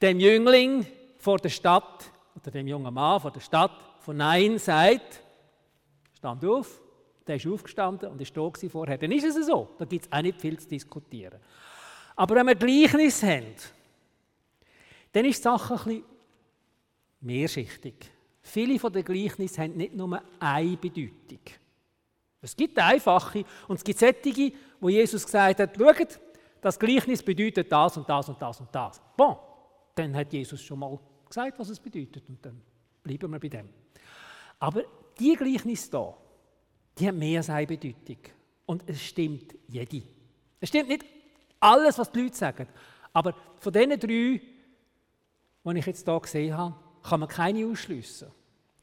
dem 0.00 0.20
Jüngling 0.20 0.86
vor 1.18 1.38
der 1.38 1.48
Stadt, 1.48 2.10
oder 2.36 2.50
dem 2.50 2.68
jungen 2.68 2.92
Mann 2.92 3.20
vor 3.20 3.30
der 3.30 3.40
Stadt 3.40 3.72
von 4.00 4.16
Nein 4.16 4.58
sagt, 4.58 5.20
stand 6.16 6.44
auf, 6.44 6.80
der 7.26 7.36
ist 7.36 7.46
aufgestanden 7.46 8.10
und 8.10 8.20
ist 8.20 8.36
da 8.36 8.50
vorher, 8.68 8.96
dann 8.96 9.12
ist 9.12 9.24
es 9.24 9.46
so. 9.46 9.68
Da 9.78 9.84
gibt 9.84 10.06
es 10.06 10.12
auch 10.12 10.22
nicht 10.22 10.40
viel 10.40 10.58
zu 10.58 10.68
diskutieren. 10.68 11.38
Aber 12.16 12.36
wenn 12.36 12.46
wir 12.46 12.54
Gleichnis 12.54 13.22
haben, 13.22 13.54
dann 15.12 15.24
ist 15.24 15.38
die 15.38 15.42
Sache 15.42 15.74
ein 15.74 15.84
bisschen 15.84 16.04
mehrschichtig. 17.20 17.94
Viele 18.40 18.78
von 18.78 18.92
den 18.92 19.04
Gleichnissen 19.04 19.62
haben 19.62 19.76
nicht 19.76 19.94
nur 19.94 20.22
eine 20.40 20.76
Bedeutung. 20.76 21.40
Es 22.40 22.56
gibt 22.56 22.78
einfache 22.78 23.44
und 23.66 23.76
es 23.76 23.84
gibt 23.84 23.98
solche, 23.98 24.52
wo 24.80 24.88
Jesus 24.88 25.24
gesagt 25.24 25.60
hat, 25.60 25.76
schaut, 25.76 26.20
das 26.60 26.78
Gleichnis 26.78 27.22
bedeutet 27.22 27.70
das 27.70 27.96
und 27.96 28.08
das 28.08 28.28
und 28.28 28.40
das 28.40 28.60
und 28.60 28.68
das. 28.72 29.00
Bon, 29.16 29.36
dann 29.98 30.14
hat 30.14 30.32
Jesus 30.32 30.62
schon 30.62 30.78
mal 30.78 30.98
gesagt, 31.28 31.58
was 31.58 31.68
es 31.68 31.80
bedeutet 31.80 32.22
und 32.28 32.44
dann 32.44 32.60
bleiben 33.02 33.30
wir 33.32 33.38
bei 33.38 33.48
dem. 33.48 33.68
Aber 34.58 34.82
die 35.18 35.34
Gleichnis 35.34 35.90
da, 35.90 36.16
die 36.96 37.08
haben 37.08 37.18
mehr 37.18 37.40
als 37.40 37.50
eine 37.50 37.66
Bedeutung 37.66 38.18
und 38.66 38.82
es 38.86 39.02
stimmt 39.02 39.54
jede. 39.66 40.02
Es 40.60 40.68
stimmt 40.68 40.88
nicht 40.88 41.04
alles, 41.60 41.98
was 41.98 42.10
die 42.10 42.22
Leute 42.22 42.36
sagen, 42.36 42.68
aber 43.12 43.34
von 43.58 43.72
diesen 43.72 43.98
drei, 43.98 44.40
die 45.64 45.78
ich 45.78 45.86
jetzt 45.86 46.04
hier 46.04 46.20
gesehen 46.20 46.56
habe, 46.56 46.74
kann 47.02 47.20
man 47.20 47.28
keine 47.28 47.66
ausschliessen. 47.66 48.30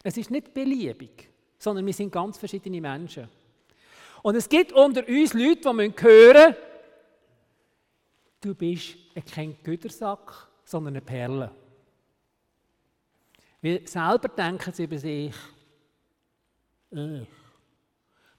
Es 0.04 0.18
ist 0.18 0.32
nicht 0.32 0.54
beliebig, 0.54 1.30
sondern 1.58 1.86
wir 1.86 1.94
sind 1.94 2.12
ganz 2.12 2.38
verschiedene 2.38 2.82
Menschen. 2.82 3.28
Und 4.22 4.36
es 4.36 4.50
gibt 4.50 4.72
unter 4.74 5.08
uns 5.08 5.34
Leute, 5.34 5.62
die 5.62 5.68
hören 5.68 5.78
müssen, 5.78 6.56
du 8.42 8.56
bist 8.56 8.98
kein 9.34 9.56
Gütersack, 9.64 10.48
sondern 10.66 10.96
eine 10.96 11.02
Perle. 11.02 11.52
Weil 13.62 13.88
selber 13.88 14.28
denken 14.28 14.74
sie 14.74 14.84
über 14.84 14.98
sich, 14.98 15.36
ich, 16.92 17.28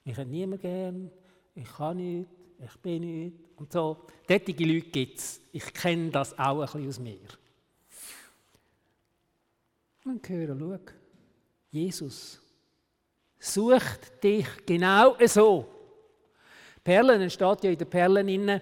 mich 0.05 0.17
hat 0.17 0.29
niemand 0.29 0.61
gern, 0.61 1.11
ich 1.55 1.73
kann 1.73 1.97
nicht, 1.97 2.29
ich 2.59 2.77
bin 2.79 3.03
nicht 3.03 3.37
und 3.57 3.73
so. 3.73 4.05
Derartige 4.29 4.65
Leute 4.65 4.91
gibt 4.91 5.19
es. 5.19 5.41
Ich 5.53 5.73
kenne 5.73 6.11
das 6.11 6.39
auch 6.39 6.61
ein 6.61 6.67
bisschen 6.67 6.89
aus 6.89 6.99
mir. 6.99 7.29
Und 10.05 10.29
hören, 10.29 10.59
schau, 10.59 10.93
Jesus 11.71 12.41
sucht 13.39 14.23
dich 14.23 14.47
genau 14.65 15.17
so. 15.27 15.67
Perlen 16.85 17.21
entsteht 17.21 17.65
ja 17.65 17.71
in 17.71 17.79
den 17.79 17.91
Perlen, 17.91 18.61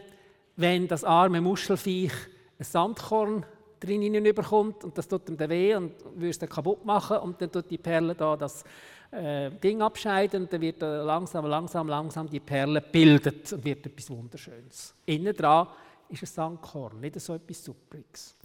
wenn 0.56 0.88
das 0.88 1.04
arme 1.04 1.40
Muschelfiech 1.40 2.12
ein 2.58 2.64
Sandkorn 2.64 3.44
drin 3.84 4.02
hineinbekommt 4.02 4.84
und 4.84 4.96
das 4.96 5.06
tut 5.06 5.28
ihm 5.28 5.38
weh 5.38 5.74
und 5.74 5.94
es 6.22 6.38
dann 6.38 6.48
kaputt 6.48 6.84
machen 6.84 7.18
und 7.18 7.40
dann 7.40 7.50
tut 7.50 7.70
die 7.70 7.78
Perle 7.78 8.14
da 8.14 8.36
das 8.36 8.64
äh, 9.10 9.50
Ding 9.50 9.82
abscheiden 9.82 10.42
und 10.42 10.52
dann 10.52 10.60
wird 10.60 10.80
langsam, 10.80 11.46
langsam, 11.46 11.88
langsam 11.88 12.28
die 12.28 12.40
Perle 12.40 12.80
bildet 12.80 13.52
und 13.52 13.64
wird 13.64 13.86
etwas 13.86 14.10
Wunderschönes. 14.10 14.94
Innen 15.06 15.34
dran 15.34 15.68
ist 16.08 16.22
ein 16.22 16.26
Sandkorn, 16.26 17.00
nicht 17.00 17.20
so 17.20 17.34
etwas 17.34 17.64
Superiges. 17.64 18.36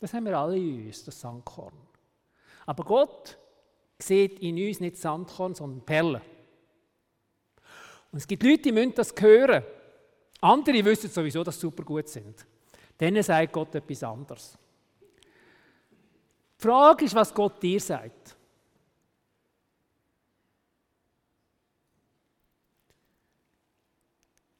Das 0.00 0.12
haben 0.12 0.26
wir 0.26 0.38
alle 0.38 0.56
in 0.56 0.86
uns, 0.86 1.04
das 1.04 1.20
Sandkorn. 1.20 1.74
Aber 2.66 2.84
Gott 2.84 3.36
sieht 3.98 4.38
in 4.40 4.66
uns 4.66 4.80
nicht 4.80 4.96
Sandkorn, 4.96 5.54
sondern 5.54 5.80
Perlen. 5.84 6.22
Und 8.12 8.18
es 8.18 8.26
gibt 8.26 8.42
Leute, 8.42 8.62
die 8.62 8.72
müssen 8.72 8.94
das 8.94 9.12
hören. 9.18 9.64
Andere 10.40 10.84
wissen 10.84 11.10
sowieso, 11.10 11.42
dass 11.42 11.56
sie 11.56 11.62
super 11.62 11.82
gut 11.82 12.08
sind. 12.08 12.46
Denen 12.98 13.22
sagt 13.22 13.52
Gott 13.52 13.74
etwas 13.74 14.02
anderes. 14.02 14.56
Die 16.58 16.62
Frage 16.62 17.04
ist, 17.04 17.14
was 17.14 17.32
Gott 17.32 17.62
dir 17.62 17.80
sagt. 17.80 18.36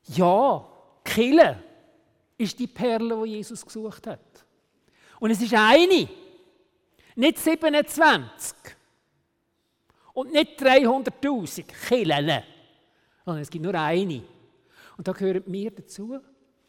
Ja, 0.05 0.67
Kille 1.05 1.63
ist 2.37 2.59
die 2.59 2.67
Perle, 2.67 3.21
die 3.25 3.33
Jesus 3.33 3.65
gesucht 3.65 4.07
hat. 4.07 4.21
Und 5.19 5.33
es 5.33 5.43
ist 5.43 5.53
eine, 5.53 6.09
nicht 7.17 7.39
27 7.39 8.57
und 10.15 10.33
nicht 10.33 10.61
300.000 10.63 11.65
Killen, 11.89 12.43
sondern 13.25 13.43
es 13.43 13.51
gibt 13.51 13.65
nur 13.65 13.75
eine. 13.75 14.23
Und 14.97 15.07
da 15.07 15.13
gehören 15.13 15.43
wir 15.47 15.71
dazu. 15.73 16.21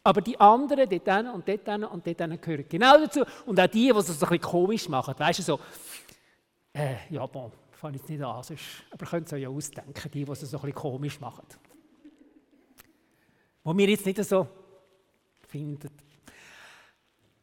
Aber 0.03 0.22
die 0.22 0.39
anderen, 0.39 0.89
dort 0.89 1.34
und 1.34 1.48
dort 1.48 1.68
und 1.68 2.08
dort 2.08 2.41
gehören 2.41 2.65
genau 2.70 2.98
dazu. 2.98 3.24
Und 3.46 3.60
auch 3.60 3.68
die, 3.68 3.88
die 3.88 3.89
es 3.89 4.10
ein 4.10 4.18
bisschen 4.18 4.41
komisch 4.41 4.88
machen. 4.88 5.13
Weißt 5.18 5.39
du, 5.39 5.44
so, 5.44 5.60
äh, 6.74 6.96
ja, 7.10 7.25
bon, 7.25 7.51
fange 7.72 7.98
jetzt 7.98 8.10
nicht 8.10 8.22
an, 8.22 8.44
sonst, 8.44 8.63
aber 8.91 9.06
könnt 9.06 9.27
es 9.27 9.34
euch 9.34 9.41
ja 9.41 9.50
ausdenken, 9.50 10.12
die, 10.12 10.25
die 10.25 10.32
es 10.32 10.41
so 10.41 10.58
ein 10.58 10.62
bisschen 10.62 10.74
komisch 10.75 11.20
machen. 11.20 11.46
Wo 13.63 13.75
wir 13.75 13.89
jetzt 13.89 14.06
nicht 14.06 14.24
so 14.24 14.48
finden. 15.48 15.89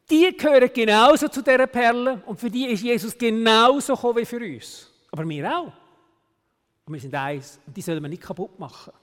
Die 0.09 0.35
gehören 0.37 0.69
genauso 0.73 1.27
zu 1.27 1.41
dieser 1.41 1.67
Perle 1.67 2.21
und 2.25 2.39
für 2.39 2.49
die 2.49 2.67
ist 2.67 2.81
Jesus 2.81 3.17
genauso 3.17 3.93
gekommen 3.93 4.17
wie 4.17 4.25
für 4.25 4.39
uns. 4.39 4.91
Aber 5.11 5.27
wir 5.27 5.57
auch. 5.57 5.73
Und 6.85 6.93
wir 6.93 7.01
sind 7.01 7.13
eins 7.13 7.59
und 7.65 7.75
die 7.75 7.81
sollen 7.81 8.01
wir 8.01 8.09
nicht 8.09 8.23
kaputt 8.23 8.57
machen. 8.57 8.93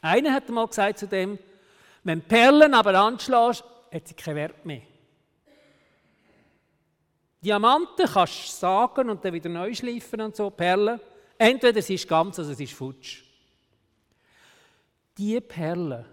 Einer 0.00 0.32
hat 0.32 0.48
mal 0.48 0.66
gesagt 0.66 0.98
zu 0.98 1.06
dem, 1.06 1.38
Wenn 2.04 2.20
du 2.20 2.26
Perlen 2.26 2.74
aber 2.74 2.94
anschlägst, 2.94 3.64
hat 3.92 4.08
sie 4.08 4.14
keinen 4.14 4.36
Wert 4.36 4.64
mehr. 4.64 4.82
Diamanten 7.40 8.06
kannst 8.06 8.48
du 8.48 8.52
sagen 8.52 9.10
und 9.10 9.24
dann 9.24 9.32
wieder 9.32 9.48
neu 9.48 9.74
schleifen 9.74 10.20
und 10.20 10.36
so, 10.36 10.50
Perlen. 10.50 11.00
Entweder 11.36 11.82
sie 11.82 11.94
ist 11.94 12.08
ganz 12.08 12.38
oder 12.38 12.54
sie 12.54 12.64
ist 12.64 12.72
futsch. 12.72 13.24
Diese 15.18 15.40
Perlen 15.40 16.04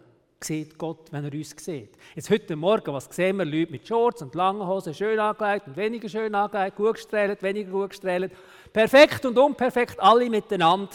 sieht 0.43 0.77
Gott, 0.77 1.11
wenn 1.11 1.25
er 1.25 1.33
uns 1.33 1.55
sieht. 1.57 1.95
Jetzt 2.15 2.29
heute 2.29 2.55
Morgen, 2.55 2.93
was 2.93 3.05
sehen 3.05 3.37
wir? 3.37 3.45
Leute 3.45 3.71
mit 3.71 3.87
Shorts 3.87 4.21
und 4.21 4.33
langen 4.35 4.65
Hosen, 4.65 4.93
schön 4.93 5.19
angelegt 5.19 5.67
und 5.67 5.77
weniger 5.77 6.09
schön 6.09 6.33
angelegt, 6.33 6.77
gut 6.77 6.95
gestrahlt, 6.95 7.43
weniger 7.43 7.71
gut 7.71 7.91
gestrahlt. 7.91 8.31
Perfekt 8.73 9.25
und 9.25 9.37
unperfekt, 9.37 9.99
alle 9.99 10.29
miteinander. 10.29 10.89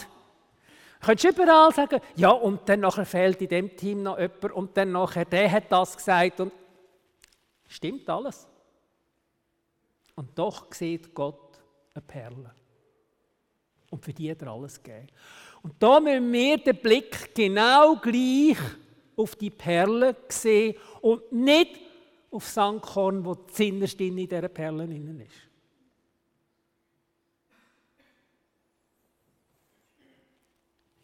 Du 1.05 1.11
könntest 1.11 1.37
überall 1.37 1.71
sagen, 1.71 2.01
ja, 2.15 2.31
und 2.31 2.67
dann 2.67 2.79
nachher 2.79 3.05
fehlt 3.05 3.39
in 3.39 3.47
dem 3.47 3.77
Team 3.77 4.01
noch 4.01 4.17
jemand 4.17 4.51
und 4.53 4.75
dann 4.75 4.91
nachher, 4.91 5.23
der 5.23 5.51
hat 5.51 5.71
das 5.71 5.95
gesagt 5.95 6.39
und 6.39 6.51
stimmt 7.67 8.09
alles. 8.09 8.47
Und 10.15 10.29
doch 10.33 10.65
sieht 10.73 11.13
Gott 11.13 11.59
eine 11.93 12.01
Perle. 12.01 12.55
Und 13.91 14.03
für 14.03 14.13
die 14.13 14.31
hat 14.31 14.41
er 14.41 14.47
alles 14.47 14.81
gegeben. 14.81 15.05
Und 15.61 15.75
da 15.77 15.99
müssen 15.99 16.33
wir 16.33 16.57
den 16.57 16.77
Blick 16.77 17.35
genau 17.35 17.97
gleich 17.97 18.57
auf 19.15 19.35
die 19.35 19.51
Perle 19.51 20.15
sehen 20.27 20.75
und 21.01 21.31
nicht 21.31 21.81
auf 22.31 22.47
Sandkorn, 22.47 23.23
wo 23.23 23.35
die 23.35 23.53
Zinnerste 23.53 24.05
in 24.05 24.15
dieser 24.15 24.47
Perle 24.47 24.85
ist. 24.85 25.54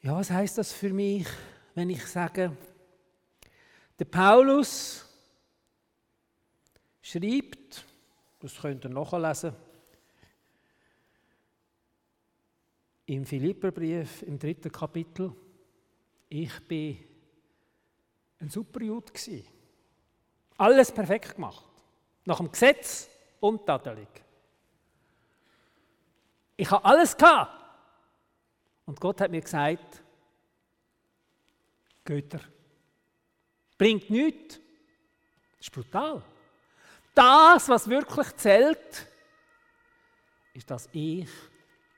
Ja, 0.04 0.16
was 0.16 0.32
heißt 0.32 0.58
das 0.58 0.74
für 0.74 0.90
mich, 0.90 1.28
wenn 1.76 1.92
ich 1.92 2.04
sage, 2.08 2.58
der 4.00 4.06
Paulus 4.06 5.06
schreibt, 7.04 7.86
das 8.40 8.60
könnt 8.60 8.84
ihr 8.84 8.90
nachlesen, 8.90 9.54
im 13.06 13.26
Philipperbrief 13.26 14.24
im 14.24 14.40
dritten 14.40 14.72
Kapitel, 14.72 15.36
ich 16.30 16.68
bin 16.68 16.98
ein 18.40 18.50
super 18.50 18.82
Jude 18.82 19.12
gewesen. 19.12 19.46
Alles 20.58 20.92
perfekt 20.92 21.36
gemacht. 21.36 21.66
Nach 22.26 22.38
dem 22.38 22.52
Gesetz 22.52 23.08
und 23.40 23.68
tadelig. 23.68 24.08
Ich 26.58 26.72
habe 26.72 26.86
alles 26.86 27.16
gehabt. 27.16 27.61
Und 28.86 29.00
Gott 29.00 29.22
hat 29.22 29.32
mir 29.32 29.42
gesagt, 29.42 30.04
Götter, 32.04 32.42
bringt 33.78 34.10
nichts. 34.10 34.60
Das 35.58 35.68
ist 35.68 35.72
brutal. 35.72 36.24
Das, 37.14 37.70
was 37.70 37.90
wirklich 37.90 38.36
zählt, 38.36 39.08
ist, 40.54 40.70
dass 40.70 40.90
ich 40.92 41.28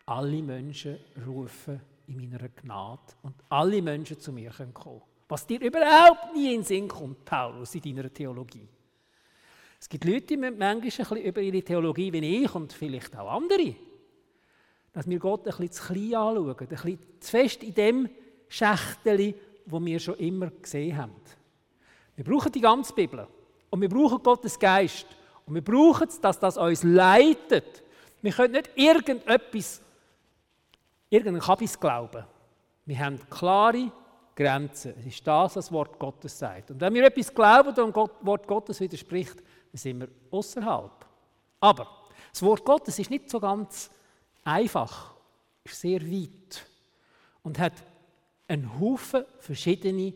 alle 0.05 0.41
Menschen 0.41 0.99
rufe 1.25 1.79
in 2.07 2.17
meiner 2.17 2.49
Gnade 2.49 3.01
und 3.21 3.35
alle 3.49 3.81
Menschen 3.81 4.19
zu 4.19 4.31
mir 4.31 4.51
kommen 4.51 4.73
können. 4.73 5.01
Was 5.29 5.47
dir 5.47 5.61
überhaupt 5.61 6.33
nie 6.35 6.53
in 6.53 6.59
den 6.59 6.63
Sinn 6.65 6.87
kommt, 6.87 7.23
Paulus, 7.25 7.73
in 7.75 7.81
deiner 7.81 8.13
Theologie. 8.13 8.67
Es 9.79 9.89
gibt 9.89 10.05
Leute, 10.05 10.27
die 10.27 10.37
manchmal 10.37 10.75
ein 10.75 10.81
bisschen 10.81 11.17
über 11.17 11.41
ihre 11.41 11.61
Theologie 11.61 12.11
wie 12.13 12.43
ich 12.43 12.55
und 12.55 12.71
vielleicht 12.71 13.15
auch 13.17 13.31
andere, 13.31 13.75
dass 14.93 15.09
wir 15.09 15.19
Gott 15.19 15.41
ein 15.41 15.45
bisschen 15.45 15.71
zu 15.71 15.83
klein 15.83 16.15
anschauen, 16.15 16.55
ein 16.59 16.67
bisschen 16.67 16.99
zu 17.19 17.31
fest 17.31 17.63
in 17.63 17.73
dem 17.73 18.09
Schächteli, 18.47 19.35
wo 19.65 19.83
wir 19.83 19.99
schon 19.99 20.15
immer 20.15 20.51
gesehen 20.51 20.97
haben. 20.97 21.15
Wir 22.15 22.23
brauchen 22.23 22.51
die 22.51 22.61
ganze 22.61 22.93
Bibel 22.93 23.27
und 23.71 23.81
wir 23.81 23.89
brauchen 23.89 24.21
Gottes 24.21 24.59
Geist 24.59 25.07
und 25.45 25.55
wir 25.55 25.63
brauchen 25.63 26.07
es, 26.07 26.21
dass 26.21 26.39
das 26.39 26.57
uns 26.57 26.83
leitet. 26.83 27.83
Wir 28.21 28.31
können 28.31 28.53
nicht 28.53 28.69
irgendetwas, 28.75 29.81
irgendeinen 31.09 31.41
Kabis 31.41 31.79
glauben. 31.79 32.23
Wir 32.85 32.99
haben 32.99 33.19
klare 33.29 33.91
Grenzen. 34.35 34.93
Es 34.99 35.05
ist 35.07 35.27
das, 35.27 35.43
was 35.43 35.53
das 35.53 35.71
Wort 35.71 35.97
Gottes 35.97 36.37
sagt. 36.37 36.71
Und 36.71 36.81
wenn 36.81 36.93
wir 36.93 37.05
etwas 37.05 37.33
glauben 37.33 37.69
und 37.69 37.77
dem 37.77 37.95
Wort 37.95 38.47
Gottes 38.47 38.79
widerspricht, 38.79 39.37
dann 39.37 39.77
sind 39.77 39.99
wir 40.01 40.07
außerhalb. 40.29 41.05
Aber 41.59 41.87
das 42.31 42.41
Wort 42.43 42.63
Gottes 42.63 42.99
ist 42.99 43.09
nicht 43.09 43.29
so 43.29 43.39
ganz 43.39 43.89
einfach, 44.43 45.13
ist 45.63 45.81
sehr 45.81 46.01
weit 46.01 46.65
und 47.43 47.59
hat 47.59 47.73
einen 48.47 48.79
Haufen 48.79 49.25
verschiedene 49.39 50.13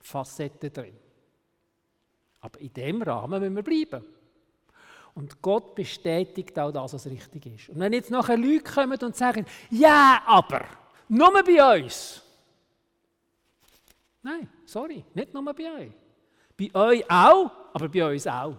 Facetten 0.00 0.72
drin. 0.72 0.96
Aber 2.40 2.60
in 2.60 2.72
dem 2.72 3.02
Rahmen 3.02 3.40
müssen 3.40 3.56
wir 3.56 3.62
bleiben. 3.62 4.04
Und 5.14 5.40
Gott 5.40 5.74
bestätigt 5.74 6.58
auch 6.58 6.72
das, 6.72 6.92
was 6.92 7.06
richtig 7.06 7.46
ist. 7.46 7.68
Und 7.70 7.78
wenn 7.78 7.92
jetzt 7.92 8.10
nachher 8.10 8.36
Leute 8.36 8.64
kommen 8.64 8.98
und 9.00 9.16
sagen, 9.16 9.46
ja, 9.70 10.22
aber, 10.26 10.66
nur 11.08 11.42
bei 11.42 11.84
uns, 11.84 12.24
Nein, 14.24 14.48
sorry, 14.64 15.04
nicht 15.12 15.34
nur 15.34 15.44
bei 15.54 15.70
euch. 15.70 15.92
Bei 16.56 16.80
euch 16.80 17.10
auch, 17.10 17.50
aber 17.74 17.88
bei 17.90 18.10
uns 18.10 18.26
auch. 18.26 18.56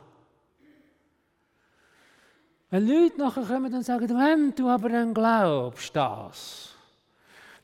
Wenn 2.75 2.89
Leute 2.89 3.17
nachher 3.17 3.43
kommen 3.43 3.73
und 3.73 3.83
sagen, 3.83 4.09
wenn 4.09 4.53
du 4.53 4.67
aber 4.67 4.89
dann 4.89 5.13
glaubst 5.13 5.95
das, 5.95 6.73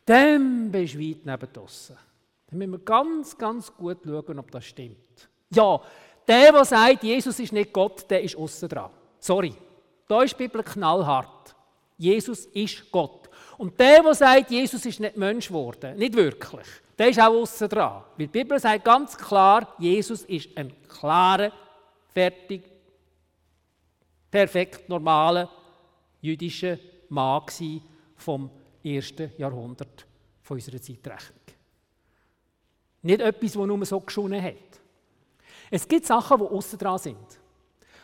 dann 0.06 0.72
bist 0.72 0.94
du 0.94 1.00
weit 1.00 1.26
neben 1.26 1.52
draussen. 1.52 1.98
Dann 2.48 2.58
müssen 2.58 2.72
wir 2.72 2.80
ganz, 2.80 3.38
ganz 3.38 3.76
gut 3.76 3.98
schauen, 4.06 4.40
ob 4.40 4.50
das 4.52 4.64
stimmt. 4.64 5.28
Ja, 5.50 5.82
der, 6.26 6.54
der 6.54 6.64
sagt, 6.64 7.04
Jesus 7.04 7.38
ist 7.42 7.52
nicht 7.52 7.74
Gott, 7.74 8.10
der 8.10 8.24
ist 8.24 8.38
außen 8.38 8.70
dran. 8.70 8.90
Sorry. 9.20 9.54
Da 10.08 10.24
ist 10.24 10.32
die 10.32 10.48
Bibel 10.48 10.64
knallhart. 10.64 11.56
Jesus 11.98 12.46
ist 12.46 12.90
Gott. 12.90 13.30
Und 13.58 13.78
der, 13.78 14.02
der 14.04 14.14
sagt, 14.14 14.50
Jesus 14.50 14.86
ist 14.86 15.02
nicht 15.02 15.18
Mensch 15.18 15.50
geworden, 15.50 15.98
nicht 15.98 16.16
wirklich, 16.16 16.68
der 16.98 17.10
ist 17.10 17.20
auch 17.20 17.34
außen 17.34 17.68
dran. 17.68 18.02
Weil 18.16 18.28
die 18.28 18.40
Bibel 18.40 18.58
sagt 18.58 18.86
ganz 18.86 19.18
klar, 19.18 19.76
Jesus 19.78 20.22
ist 20.24 20.48
ein 20.56 20.72
klarer, 20.88 21.52
fertig, 22.14 22.71
perfekt 24.32 24.88
normaler 24.88 25.50
jüdischer 26.22 26.80
Mann 27.10 27.44
vom 28.16 28.50
ersten 28.84 29.32
Jahrhundert 29.38 30.06
von 30.42 30.56
unserer 30.56 30.82
Zeitrechnung. 30.82 31.40
Nicht 33.04 33.22
etwas, 33.22 33.54
das 33.54 33.66
nur 33.66 33.86
so 33.86 34.00
geschonnen 34.00 34.42
hat. 34.42 34.56
Es 35.70 35.88
gibt 35.88 36.06
Sachen, 36.06 36.38
die 36.38 36.46
außen 36.46 36.80
dran 36.80 36.98
sind. 36.98 37.18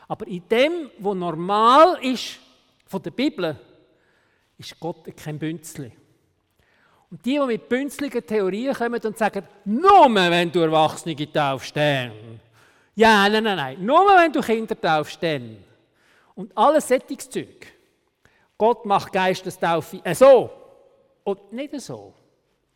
Aber 0.07 0.27
in 0.27 0.47
dem, 0.47 0.89
was 0.99 1.15
normal 1.15 1.99
ist 2.01 2.39
von 2.85 3.01
der 3.01 3.11
Bibel, 3.11 3.55
ist 4.57 4.79
Gott 4.79 5.05
kein 5.15 5.37
Bünzli. 5.37 5.91
Und 7.09 7.25
die, 7.25 7.39
die 7.39 7.45
mit 7.45 7.69
bünzligen 7.69 8.25
Theorien 8.25 8.73
kommen 8.73 8.99
und 9.01 9.17
sagen, 9.17 9.47
nur 9.65 10.13
wenn 10.13 10.51
du 10.51 10.59
Erwachsene 10.59 11.31
taufst, 11.31 11.75
dann. 11.75 12.11
Ja, 12.95 13.29
nein, 13.29 13.43
nein, 13.43 13.55
nein. 13.55 13.85
Nur 13.85 14.07
wenn 14.07 14.31
du 14.31 14.41
Kinder 14.41 14.79
taufst, 14.79 15.21
dann. 15.21 15.57
Und 16.37 16.55
alles 16.55 16.87
Sättigungszeug. 16.87 17.65
Gott 18.59 18.85
macht 18.85 19.11
Geistestaufe 19.11 19.99
äh, 20.03 20.13
so 20.13 20.51
und 21.23 21.51
nicht 21.51 21.81
so. 21.81 22.13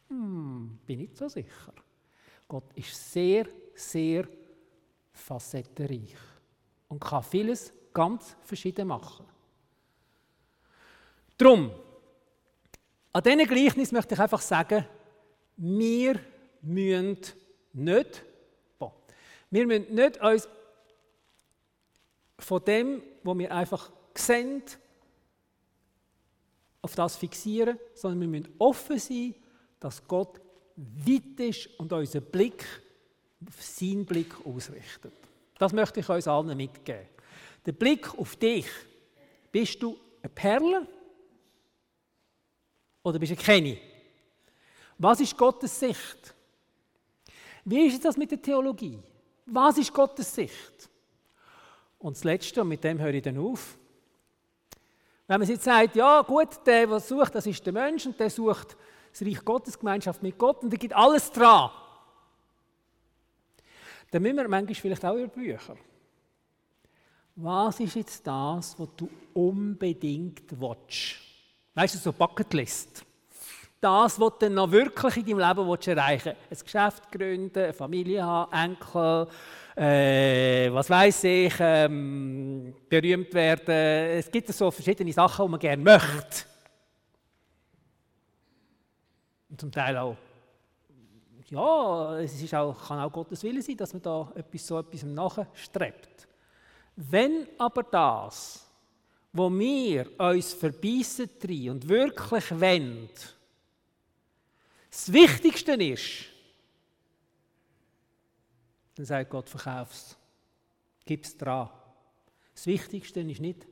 Hm, 0.10 0.80
bin 0.84 0.98
nicht 0.98 1.16
so 1.16 1.28
sicher. 1.28 1.74
Gott 2.48 2.74
ist 2.74 3.12
sehr, 3.12 3.46
sehr 3.76 4.28
facettenreich 5.14 6.16
und 6.88 7.00
kann 7.00 7.22
vieles 7.22 7.72
ganz 7.94 8.36
verschieden 8.42 8.88
machen. 8.88 9.28
Drum, 11.38 11.72
an 13.14 13.24
diesen 13.24 13.46
Gleichnis 13.46 13.92
möchte 13.92 14.16
ich 14.16 14.20
einfach 14.20 14.42
sagen, 14.42 14.88
wir 15.58 16.20
müssen 16.64 17.20
nicht, 17.74 18.24
bon, 18.80 18.92
wir 19.52 19.68
müssen 19.68 19.94
nicht 19.94 20.20
uns 20.20 20.50
von 22.44 22.64
dem, 22.64 23.04
was 23.24 23.38
wir 23.38 23.52
einfach 23.52 23.92
sehen, 24.16 24.64
auf 26.82 26.96
das 26.96 27.16
fixieren, 27.16 27.78
sondern 27.94 28.22
wir 28.22 28.28
müssen 28.28 28.56
offen 28.58 28.98
sein, 28.98 29.36
dass 29.80 30.06
Gott 30.08 30.42
weit 30.76 31.40
ist 31.40 31.68
und 31.80 31.94
unseren 31.94 32.24
Blick 32.26 32.66
auf 33.48 33.62
seinen 33.62 34.06
Blick 34.06 34.34
ausrichtet. 34.46 35.14
Das 35.58 35.74
möchte 35.74 36.00
ich 36.00 36.10
uns 36.10 36.28
allen 36.28 36.58
mitgeben. 36.58 37.08
Der 37.66 37.72
Blick 37.72 38.18
auf 38.18 38.36
dich. 38.36 38.66
Bist 39.52 39.82
du 39.84 39.98
eine 40.22 40.30
Perle 40.30 40.88
oder 43.04 43.20
bist 43.20 43.34
du 43.34 43.36
keine? 43.36 43.78
Was 44.98 45.20
ist 45.20 45.38
Gottes 45.38 45.80
Sicht? 45.80 46.34
Wie 47.66 47.86
ist 47.88 48.04
das 48.04 48.18
mit 48.18 48.32
der 48.32 48.42
Theologie? 48.42 49.00
Was 49.46 49.78
ist 49.78 49.94
Gottes 49.94 50.34
Sicht? 50.34 50.91
Und 52.02 52.18
das 52.18 52.24
Letzte, 52.24 52.62
und 52.62 52.68
mit 52.68 52.84
dem 52.84 53.00
höre 53.00 53.14
ich 53.14 53.22
dann 53.22 53.38
auf. 53.38 53.78
Wenn 55.28 55.40
man 55.40 55.48
jetzt 55.48 55.64
sagt, 55.64 55.96
ja 55.96 56.22
gut, 56.24 56.66
der, 56.66 56.88
der 56.88 57.00
sucht, 57.00 57.36
das 57.36 57.46
ist 57.46 57.66
der 57.66 57.74
Mensch 57.74 58.06
und 58.06 58.20
der 58.20 58.30
sucht 58.30 58.76
das 59.12 59.22
Reich 59.22 59.44
Gottes, 59.46 59.78
Gemeinschaft 59.78 60.22
mit 60.24 60.38
Gott 60.38 60.64
und 60.64 60.72
der 60.72 60.80
gibt 60.80 60.94
alles 60.94 61.32
dran. 61.32 61.70
dann 64.10 64.22
müssen 64.22 64.38
wir 64.38 64.48
manchmal 64.48 64.76
vielleicht 64.76 65.06
auch 65.06 65.16
über 65.16 65.28
Bücher. 65.28 65.78
Was 67.36 67.80
ist 67.80 67.96
jetzt 67.96 68.28
das, 68.28 68.78
was 68.78 68.90
du 68.98 69.10
unbedingt 69.34 70.60
willst? 70.60 71.18
Weißt 71.74 71.96
du, 71.96 72.00
so 72.00 72.12
Bucketlist. 72.12 73.06
Das, 73.82 74.20
was 74.20 74.34
du 74.38 74.48
noch 74.48 74.72
wirklich 74.72 75.18
in 75.18 75.26
deinem 75.26 75.40
Leben 75.40 75.98
erreichen 75.98 76.36
willst. 76.48 76.62
Ein 76.62 76.66
Geschäft 76.66 77.12
gründen, 77.12 77.64
eine 77.64 77.74
Familie 77.74 78.24
haben, 78.24 78.54
Enkel, 78.54 79.28
äh, 79.76 80.72
was 80.72 80.88
weiß 80.88 81.24
ich, 81.24 81.54
ähm, 81.60 82.76
berühmt 82.88 83.34
werden. 83.34 83.74
Es 84.20 84.30
gibt 84.30 84.50
so 84.50 84.70
verschiedene 84.70 85.12
Sachen, 85.12 85.48
die 85.48 85.52
man 85.52 85.60
gerne 85.60 85.82
möchte. 85.82 86.46
Und 89.50 89.60
zum 89.60 89.72
Teil 89.72 89.98
auch, 89.98 90.16
ja, 91.50 92.20
es 92.20 92.40
ist 92.40 92.54
auch, 92.54 92.88
kann 92.88 93.00
auch 93.00 93.12
Gottes 93.12 93.42
Wille 93.42 93.64
sein, 93.64 93.78
dass 93.78 93.94
man 93.94 94.04
da 94.04 94.32
etwas, 94.36 94.68
so 94.68 94.78
etwas 94.78 95.02
nachstrebt. 95.02 96.28
Wenn 96.96 97.48
aber 97.58 97.82
das, 97.82 98.64
wo 99.34 99.50
wir 99.50 100.06
uns 100.20 100.54
verbeissen 100.54 101.30
und 101.70 101.90
wirklich 101.90 102.52
wollen, 102.52 103.10
das 104.92 105.12
Wichtigste 105.12 105.74
ist, 105.74 106.26
dann 108.96 109.06
sagt 109.06 109.30
Gott, 109.30 109.50
verkauf 109.50 109.92
es. 109.92 110.18
Gib 111.06 111.24
es 111.24 111.36
dran. 111.38 111.70
Das 112.54 112.68
Wichtigste 112.68 113.22
ist 113.22 113.42
nicht, 113.42 113.66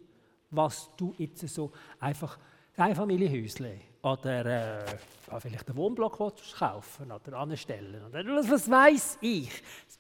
was 0.50 0.90
du 0.98 1.14
jetzt 1.18 1.48
so 1.50 1.72
einfach 2.00 2.40
ein 2.78 2.96
Familienhäuschen 2.96 3.82
oder 4.02 4.46
äh, 4.46 4.98
vielleicht 5.40 5.68
einen 5.68 5.78
Wohnblock 5.78 6.18
kaufen 6.58 7.12
oder 7.12 7.38
anstellen 7.38 8.06
oder 8.06 8.26
was, 8.26 8.50
was 8.50 8.72
weiß 8.72 9.18
ich. 9.22 9.52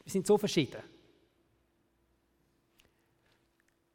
Wir 0.04 0.12
sind 0.12 0.26
so 0.26 0.38
verschieden. 0.38 0.82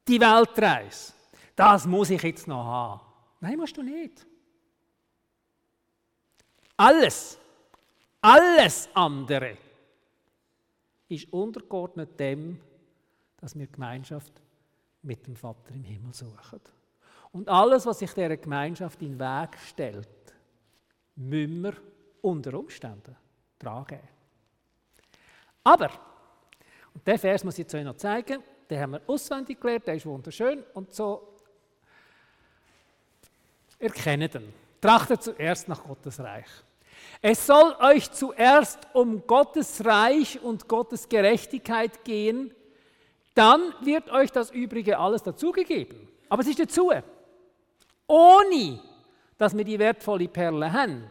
Die 0.06 0.20
Weltreise, 0.20 1.14
das 1.56 1.86
muss 1.86 2.10
ich 2.10 2.22
jetzt 2.22 2.46
noch 2.46 2.64
haben. 2.64 3.00
Nein, 3.40 3.56
musst 3.56 3.76
du 3.76 3.82
nicht. 3.82 4.26
Alles, 6.76 7.38
alles 8.20 8.88
andere 8.94 9.56
ist 11.08 11.32
untergeordnet 11.32 12.18
dem, 12.18 12.60
dass 13.36 13.56
wir 13.56 13.66
Gemeinschaft 13.66 14.32
mit 15.02 15.26
dem 15.26 15.36
Vater 15.36 15.74
im 15.74 15.84
Himmel 15.84 16.12
suchen. 16.14 16.60
Und 17.32 17.48
alles, 17.48 17.84
was 17.86 17.98
sich 17.98 18.12
dieser 18.12 18.36
Gemeinschaft 18.36 19.00
in 19.02 19.18
den 19.18 19.20
Weg 19.20 19.58
stellt, 19.58 20.08
müssen 21.16 21.62
wir 21.62 21.74
unter 22.22 22.54
Umständen 22.54 23.16
tragen. 23.58 24.00
Aber, 25.62 25.90
und 26.92 27.06
den 27.06 27.18
Vers 27.18 27.44
muss 27.44 27.54
ich 27.54 27.60
jetzt 27.60 27.74
euch 27.74 27.84
noch 27.84 27.96
zeigen, 27.96 28.42
den 28.68 28.80
haben 28.80 28.92
wir 28.92 29.02
auswendig 29.06 29.60
gelernt, 29.60 29.86
der 29.86 29.94
ist 29.94 30.06
wunderschön 30.06 30.62
und 30.74 30.92
so 30.92 31.36
erkennen 33.78 34.30
ihn. 34.32 34.63
Trachtet 34.84 35.22
zuerst 35.22 35.66
nach 35.66 35.82
Gottes 35.82 36.20
Reich. 36.20 36.44
Es 37.22 37.46
soll 37.46 37.74
euch 37.80 38.12
zuerst 38.12 38.86
um 38.92 39.26
Gottes 39.26 39.82
Reich 39.82 40.38
und 40.42 40.68
Gottes 40.68 41.08
Gerechtigkeit 41.08 42.04
gehen, 42.04 42.54
dann 43.34 43.72
wird 43.80 44.10
euch 44.10 44.30
das 44.30 44.50
Übrige 44.50 44.98
alles 44.98 45.22
dazugegeben. 45.22 46.06
Aber 46.28 46.42
es 46.42 46.48
ist 46.48 46.58
dazu. 46.58 46.92
Ohne, 48.06 48.78
dass 49.38 49.56
wir 49.56 49.64
die 49.64 49.78
wertvolle 49.78 50.28
Perle 50.28 50.70
haben, 50.70 51.10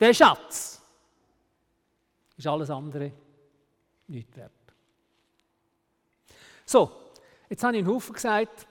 der 0.00 0.14
Schatz, 0.14 0.80
ist 2.34 2.46
alles 2.46 2.70
andere 2.70 3.12
nicht 4.08 4.34
wert. 4.38 4.52
So, 6.64 6.90
jetzt 7.50 7.62
habe 7.62 7.76
ich 7.76 7.80
einen 7.80 7.94
Haufen 7.94 8.14
gesagt 8.14 8.66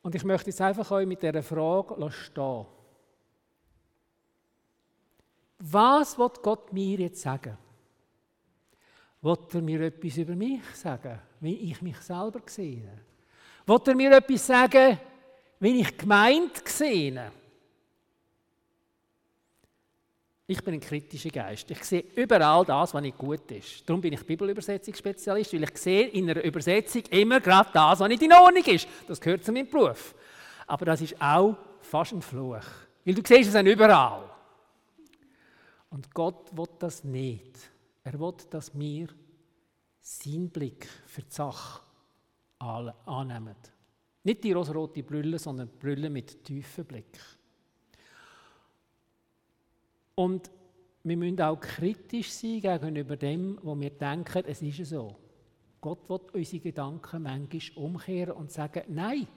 und 0.00 0.14
ich 0.14 0.24
möchte 0.24 0.48
jetzt 0.48 0.62
einfach 0.62 0.90
euch 0.90 1.06
mit 1.06 1.22
dieser 1.22 1.42
Frage 1.42 2.10
stehen. 2.10 2.75
Was 5.58 6.18
wird 6.18 6.42
Gott 6.42 6.72
mir 6.72 6.98
jetzt 6.98 7.22
sagen? 7.22 7.56
Wird 9.22 9.54
er 9.54 9.62
mir 9.62 9.80
etwas 9.80 10.16
über 10.18 10.34
mich 10.34 10.62
sagen, 10.74 11.18
wie 11.40 11.70
ich 11.70 11.80
mich 11.82 11.96
selber 11.98 12.40
sehe? 12.46 12.88
Wird 13.64 13.88
er 13.88 13.94
mir 13.94 14.12
etwas 14.16 14.46
sagen, 14.46 14.98
wie 15.58 15.80
ich 15.80 15.96
gemeint 15.96 16.68
sehe? 16.68 17.32
Ich 20.48 20.62
bin 20.62 20.74
ein 20.74 20.80
kritischer 20.80 21.30
Geist. 21.30 21.68
Ich 21.72 21.82
sehe 21.82 22.04
überall 22.14 22.64
das, 22.64 22.94
was 22.94 23.02
nicht 23.02 23.18
gut 23.18 23.50
ist. 23.50 23.88
Darum 23.88 24.00
bin 24.00 24.12
ich 24.12 24.24
Bibelübersetzungsspezialist, 24.24 25.54
weil 25.54 25.64
ich 25.64 25.76
sehe 25.76 26.06
in 26.06 26.30
einer 26.30 26.44
Übersetzung 26.44 27.02
immer 27.10 27.40
gerade 27.40 27.70
das, 27.72 27.98
was 27.98 28.08
nicht 28.08 28.22
in 28.22 28.32
Ordnung 28.32 28.64
ist. 28.64 28.86
Das 29.08 29.20
gehört 29.20 29.44
zu 29.44 29.50
meinem 29.50 29.68
Beruf. 29.68 30.14
Aber 30.68 30.84
das 30.84 31.00
ist 31.00 31.20
auch 31.20 31.56
fast 31.80 32.12
ein 32.12 32.22
Fluch. 32.22 32.62
Weil 33.04 33.14
du 33.14 33.22
siehst 33.26 33.48
es 33.48 33.54
dann 33.54 33.66
überall. 33.66 34.35
Und 35.90 36.12
Gott 36.14 36.56
will 36.56 36.68
das 36.78 37.04
nicht. 37.04 37.58
Er 38.04 38.18
will, 38.18 38.34
dass 38.50 38.76
wir 38.78 39.08
seinen 40.00 40.50
Blick 40.50 40.86
für 41.06 41.22
die 41.22 41.32
Sache 41.32 41.82
annehmen. 42.58 43.56
Nicht 44.24 44.44
die 44.44 44.52
rosarote 44.52 45.02
Brille, 45.02 45.38
sondern 45.38 45.68
die 45.68 45.76
Brille 45.76 46.10
mit 46.10 46.42
tiefem 46.44 46.84
Blick. 46.84 47.18
Und 50.14 50.50
wir 51.04 51.16
müssen 51.16 51.40
auch 51.40 51.60
kritisch 51.60 52.32
sein 52.32 52.60
gegenüber 52.60 53.16
dem, 53.16 53.58
wo 53.62 53.78
wir 53.78 53.90
denken, 53.90 54.42
es 54.46 54.62
ist 54.62 54.90
so. 54.90 55.14
Gott 55.80 56.08
will 56.08 56.20
unsere 56.32 56.62
Gedanken 56.62 57.22
manchmal 57.22 57.84
umkehren 57.84 58.34
und 58.34 58.50
sagen, 58.50 58.82
nein, 58.88 59.28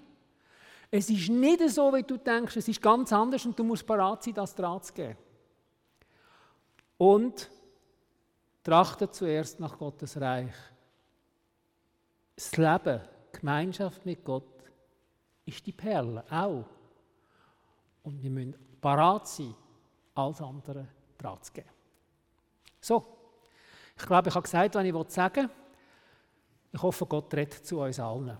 es 0.89 1.09
ist 1.11 1.29
nicht 1.29 1.69
so, 1.69 1.93
wie 1.93 2.01
du 2.01 2.17
denkst, 2.17 2.57
es 2.57 2.67
ist 2.67 2.81
ganz 2.81 3.13
anders 3.13 3.45
und 3.45 3.59
du 3.59 3.63
musst 3.63 3.85
bereit 3.85 4.23
sein, 4.23 4.33
das 4.33 4.55
dran 4.55 4.81
zu 4.81 4.93
geben. 4.93 5.17
Und 6.99 7.49
trachte 8.61 9.09
zuerst 9.09 9.59
nach 9.61 9.77
Gottes 9.77 10.19
Reich. 10.19 10.53
Das 12.35 12.55
Leben, 12.57 13.01
Gemeinschaft 13.31 14.05
mit 14.05 14.23
Gott, 14.23 14.43
ist 15.45 15.65
die 15.65 15.71
Perle 15.71 16.25
auch. 16.29 16.65
Und 18.03 18.21
wir 18.21 18.29
müssen 18.29 18.53
parat 18.81 19.29
sein, 19.29 19.55
alles 20.13 20.41
andere 20.41 20.87
dran 21.17 21.41
zu 21.41 21.53
geben. 21.53 21.69
So, 22.81 23.05
ich 23.97 24.05
glaube, 24.05 24.27
ich 24.27 24.35
habe 24.35 24.43
gesagt, 24.43 24.75
was 24.75 24.83
ich 24.83 25.09
sagen 25.09 25.43
will. 25.47 25.55
Ich 26.73 26.81
hoffe, 26.81 27.05
Gott 27.05 27.33
redet 27.33 27.65
zu 27.65 27.79
uns 27.79 27.99
allen. 27.99 28.37